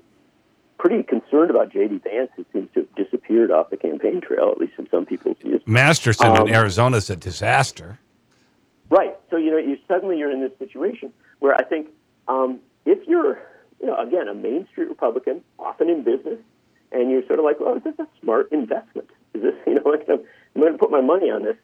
Pretty 0.78 1.04
concerned 1.04 1.52
about 1.52 1.72
J.D. 1.72 2.02
Vance, 2.04 2.32
who 2.36 2.46
seems 2.52 2.70
to 2.74 2.82
have 2.82 2.96
disappeared 2.96 3.52
off 3.52 3.70
the 3.70 3.78
campaign 3.78 4.20
trail, 4.20 4.50
at 4.52 4.58
least 4.58 4.74
in 4.80 4.88
some 4.90 5.06
people's 5.06 5.38
views. 5.38 5.62
Masterson 5.66 6.28
Um, 6.28 6.48
in 6.48 6.54
Arizona 6.56 6.98
is 6.98 7.10
a 7.10 7.16
disaster. 7.16 8.00
Right. 8.90 9.16
So 9.30 9.38
you 9.38 9.52
know, 9.52 9.58
you 9.58 9.78
suddenly 9.88 10.18
you're 10.18 10.32
in 10.32 10.42
this 10.42 10.58
situation 10.58 11.14
where 11.40 11.56
I 11.56 11.64
think 11.64 11.88
um, 12.28 12.60
if 12.86 13.08
you're, 13.08 13.40
you 13.80 13.88
know, 13.88 13.98
again, 13.98 14.28
a 14.28 14.34
Main 14.34 14.68
Street 14.72 14.90
Republican, 14.90 15.44
often 15.60 15.90
in 15.90 16.04
business, 16.04 16.40
and 16.92 17.10
you're 17.12 17.26
sort 17.28 17.40
of 17.40 17.46
like, 17.46 17.60
well, 17.60 17.76
is 17.76 17.84
this 17.84 17.94
a 18.00 18.08
smart 18.22 18.52
investment? 18.52 19.10
Is 19.34 19.42
this, 19.42 19.54
you 19.68 19.76
know, 19.76 19.90
like 19.90 20.06
I'm, 20.10 20.20
I'm 20.56 20.62
going 20.62 20.74
to 20.74 20.78
put 20.78 20.92
my 20.92 21.02
money 21.02 21.30
on 21.30 21.44
this, 21.44 21.58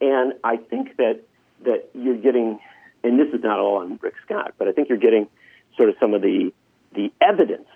and 0.00 0.34
I 0.44 0.56
think 0.56 0.96
that 0.98 1.20
that 1.64 1.88
you're 1.94 2.16
getting, 2.18 2.58
and 3.02 3.18
this 3.18 3.28
is 3.32 3.42
not 3.42 3.58
all 3.58 3.76
on 3.78 3.98
Rick 4.02 4.14
Scott, 4.24 4.54
but 4.58 4.68
I 4.68 4.72
think 4.72 4.88
you're 4.88 4.98
getting 4.98 5.28
sort 5.76 5.88
of 5.88 5.96
some 6.00 6.12
of 6.14 6.22
the 6.22 6.52
the 6.94 7.12
evidence 7.20 7.68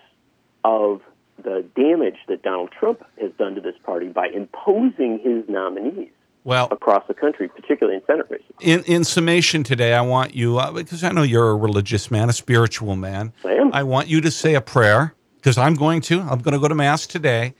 of 0.63 1.01
the 1.41 1.65
damage 1.75 2.17
that 2.27 2.41
Donald 2.43 2.69
Trump 2.77 3.03
has 3.19 3.31
done 3.37 3.55
to 3.55 3.61
this 3.61 3.75
party 3.83 4.07
by 4.09 4.27
imposing 4.27 5.19
his 5.23 5.47
nominees 5.47 6.09
Well, 6.43 6.67
across 6.69 7.07
the 7.07 7.13
country, 7.13 7.47
particularly 7.47 7.97
in 7.97 8.05
Senate 8.05 8.27
races. 8.29 8.45
in 8.61 8.83
in 8.83 9.03
summation 9.05 9.63
today, 9.63 9.93
I 9.93 10.01
want 10.01 10.35
you 10.35 10.57
uh, 10.59 10.71
because 10.71 11.03
I 11.03 11.11
know 11.11 11.23
you're 11.23 11.49
a 11.51 11.55
religious 11.55 12.11
man, 12.11 12.29
a 12.29 12.33
spiritual 12.33 12.95
man. 12.95 13.31
I 13.45 13.53
am. 13.53 13.71
I 13.73 13.83
want 13.83 14.07
you 14.09 14.19
to 14.21 14.29
say 14.31 14.53
a 14.53 14.61
prayer 14.61 15.15
because 15.39 15.57
I'm 15.57 15.75
going 15.75 16.01
to. 16.01 16.21
I'm 16.21 16.39
going 16.39 16.53
to 16.53 16.59
go 16.59 16.67
to 16.67 16.75
mass 16.75 17.07
today 17.07 17.53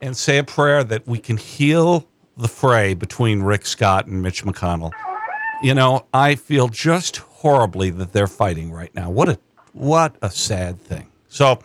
and 0.00 0.16
say 0.16 0.38
a 0.38 0.44
prayer 0.44 0.82
that 0.84 1.06
we 1.06 1.18
can 1.18 1.36
heal 1.36 2.06
the 2.36 2.48
fray 2.48 2.94
between 2.94 3.42
Rick 3.42 3.66
Scott 3.66 4.06
and 4.06 4.22
Mitch 4.22 4.44
McConnell. 4.44 4.92
You 5.62 5.74
know, 5.74 6.06
I 6.12 6.34
feel 6.34 6.68
just 6.68 7.16
horribly 7.18 7.90
that 7.90 8.12
they're 8.12 8.26
fighting 8.26 8.70
right 8.72 8.94
now. 8.94 9.10
What 9.10 9.28
a 9.28 9.38
what 9.72 10.16
a 10.22 10.30
sad 10.30 10.80
thing. 10.80 11.10
So 11.28 11.58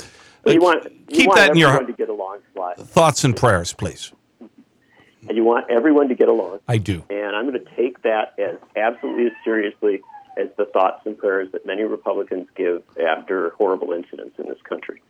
But 0.43 0.53
you 0.53 0.61
uh, 0.61 0.63
want 0.63 0.83
you 0.85 1.17
keep 1.17 1.27
want 1.27 1.37
that 1.39 1.49
in 1.51 1.57
your 1.57 1.85
to 1.85 1.93
get 1.93 2.09
along, 2.09 2.39
Sly, 2.53 2.75
thoughts 2.75 3.23
and 3.23 3.35
prayers, 3.35 3.73
please. 3.73 4.11
and 4.39 5.37
you 5.37 5.43
want 5.43 5.69
everyone 5.69 6.07
to 6.09 6.15
get 6.15 6.29
along. 6.29 6.59
I 6.67 6.77
do. 6.77 7.03
And 7.09 7.35
I'm 7.35 7.49
going 7.49 7.63
to 7.63 7.75
take 7.75 8.01
that 8.03 8.33
as 8.39 8.57
absolutely 8.75 9.27
as 9.27 9.33
seriously 9.43 10.01
as 10.37 10.47
the 10.57 10.65
thoughts 10.65 11.05
and 11.05 11.17
prayers 11.17 11.51
that 11.51 11.65
many 11.65 11.83
Republicans 11.83 12.47
give 12.55 12.83
after 13.05 13.51
horrible 13.51 13.91
incidents 13.91 14.39
in 14.39 14.47
this 14.47 14.61
country. 14.63 15.01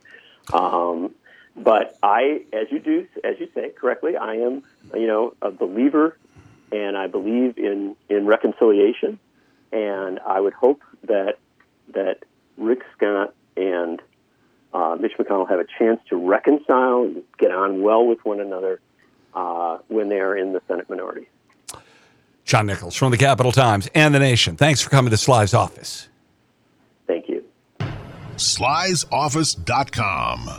Um, 0.52 1.14
but 1.56 1.98
I, 2.02 2.42
as 2.52 2.68
you 2.70 2.78
do, 2.78 3.06
as 3.24 3.38
you 3.38 3.48
say 3.54 3.70
correctly, 3.70 4.16
I 4.16 4.36
am, 4.36 4.62
you 4.94 5.06
know, 5.06 5.34
a 5.42 5.50
believer, 5.50 6.16
and 6.70 6.96
I 6.96 7.06
believe 7.06 7.58
in 7.58 7.94
in 8.08 8.26
reconciliation, 8.26 9.18
and 9.70 10.18
I 10.20 10.40
would 10.40 10.54
hope 10.54 10.82
that 11.04 11.38
that 11.92 12.24
Rick 12.56 12.80
Scott 12.96 13.34
and 13.56 14.00
uh, 14.72 14.96
Mitch 14.98 15.12
McConnell 15.18 15.48
have 15.48 15.60
a 15.60 15.66
chance 15.78 16.00
to 16.08 16.16
reconcile 16.16 17.02
and 17.02 17.22
get 17.38 17.50
on 17.50 17.82
well 17.82 18.06
with 18.06 18.24
one 18.24 18.40
another 18.40 18.80
uh, 19.34 19.78
when 19.88 20.08
they 20.08 20.20
are 20.20 20.36
in 20.36 20.52
the 20.52 20.62
Senate 20.66 20.88
minority. 20.88 21.28
John 22.44 22.66
Nichols 22.66 22.96
from 22.96 23.10
the 23.10 23.18
Capital 23.18 23.52
Times 23.52 23.88
and 23.94 24.14
the 24.14 24.18
Nation. 24.18 24.56
Thanks 24.56 24.80
for 24.80 24.90
coming 24.90 25.10
to 25.10 25.16
Sly's 25.16 25.54
office. 25.54 26.08
Thank. 28.42 29.04
Sly'sOffice.com. 29.06 30.50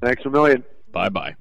Thanks 0.00 0.24
a 0.24 0.30
million. 0.30 0.64
Bye 0.92 1.08
bye. 1.08 1.34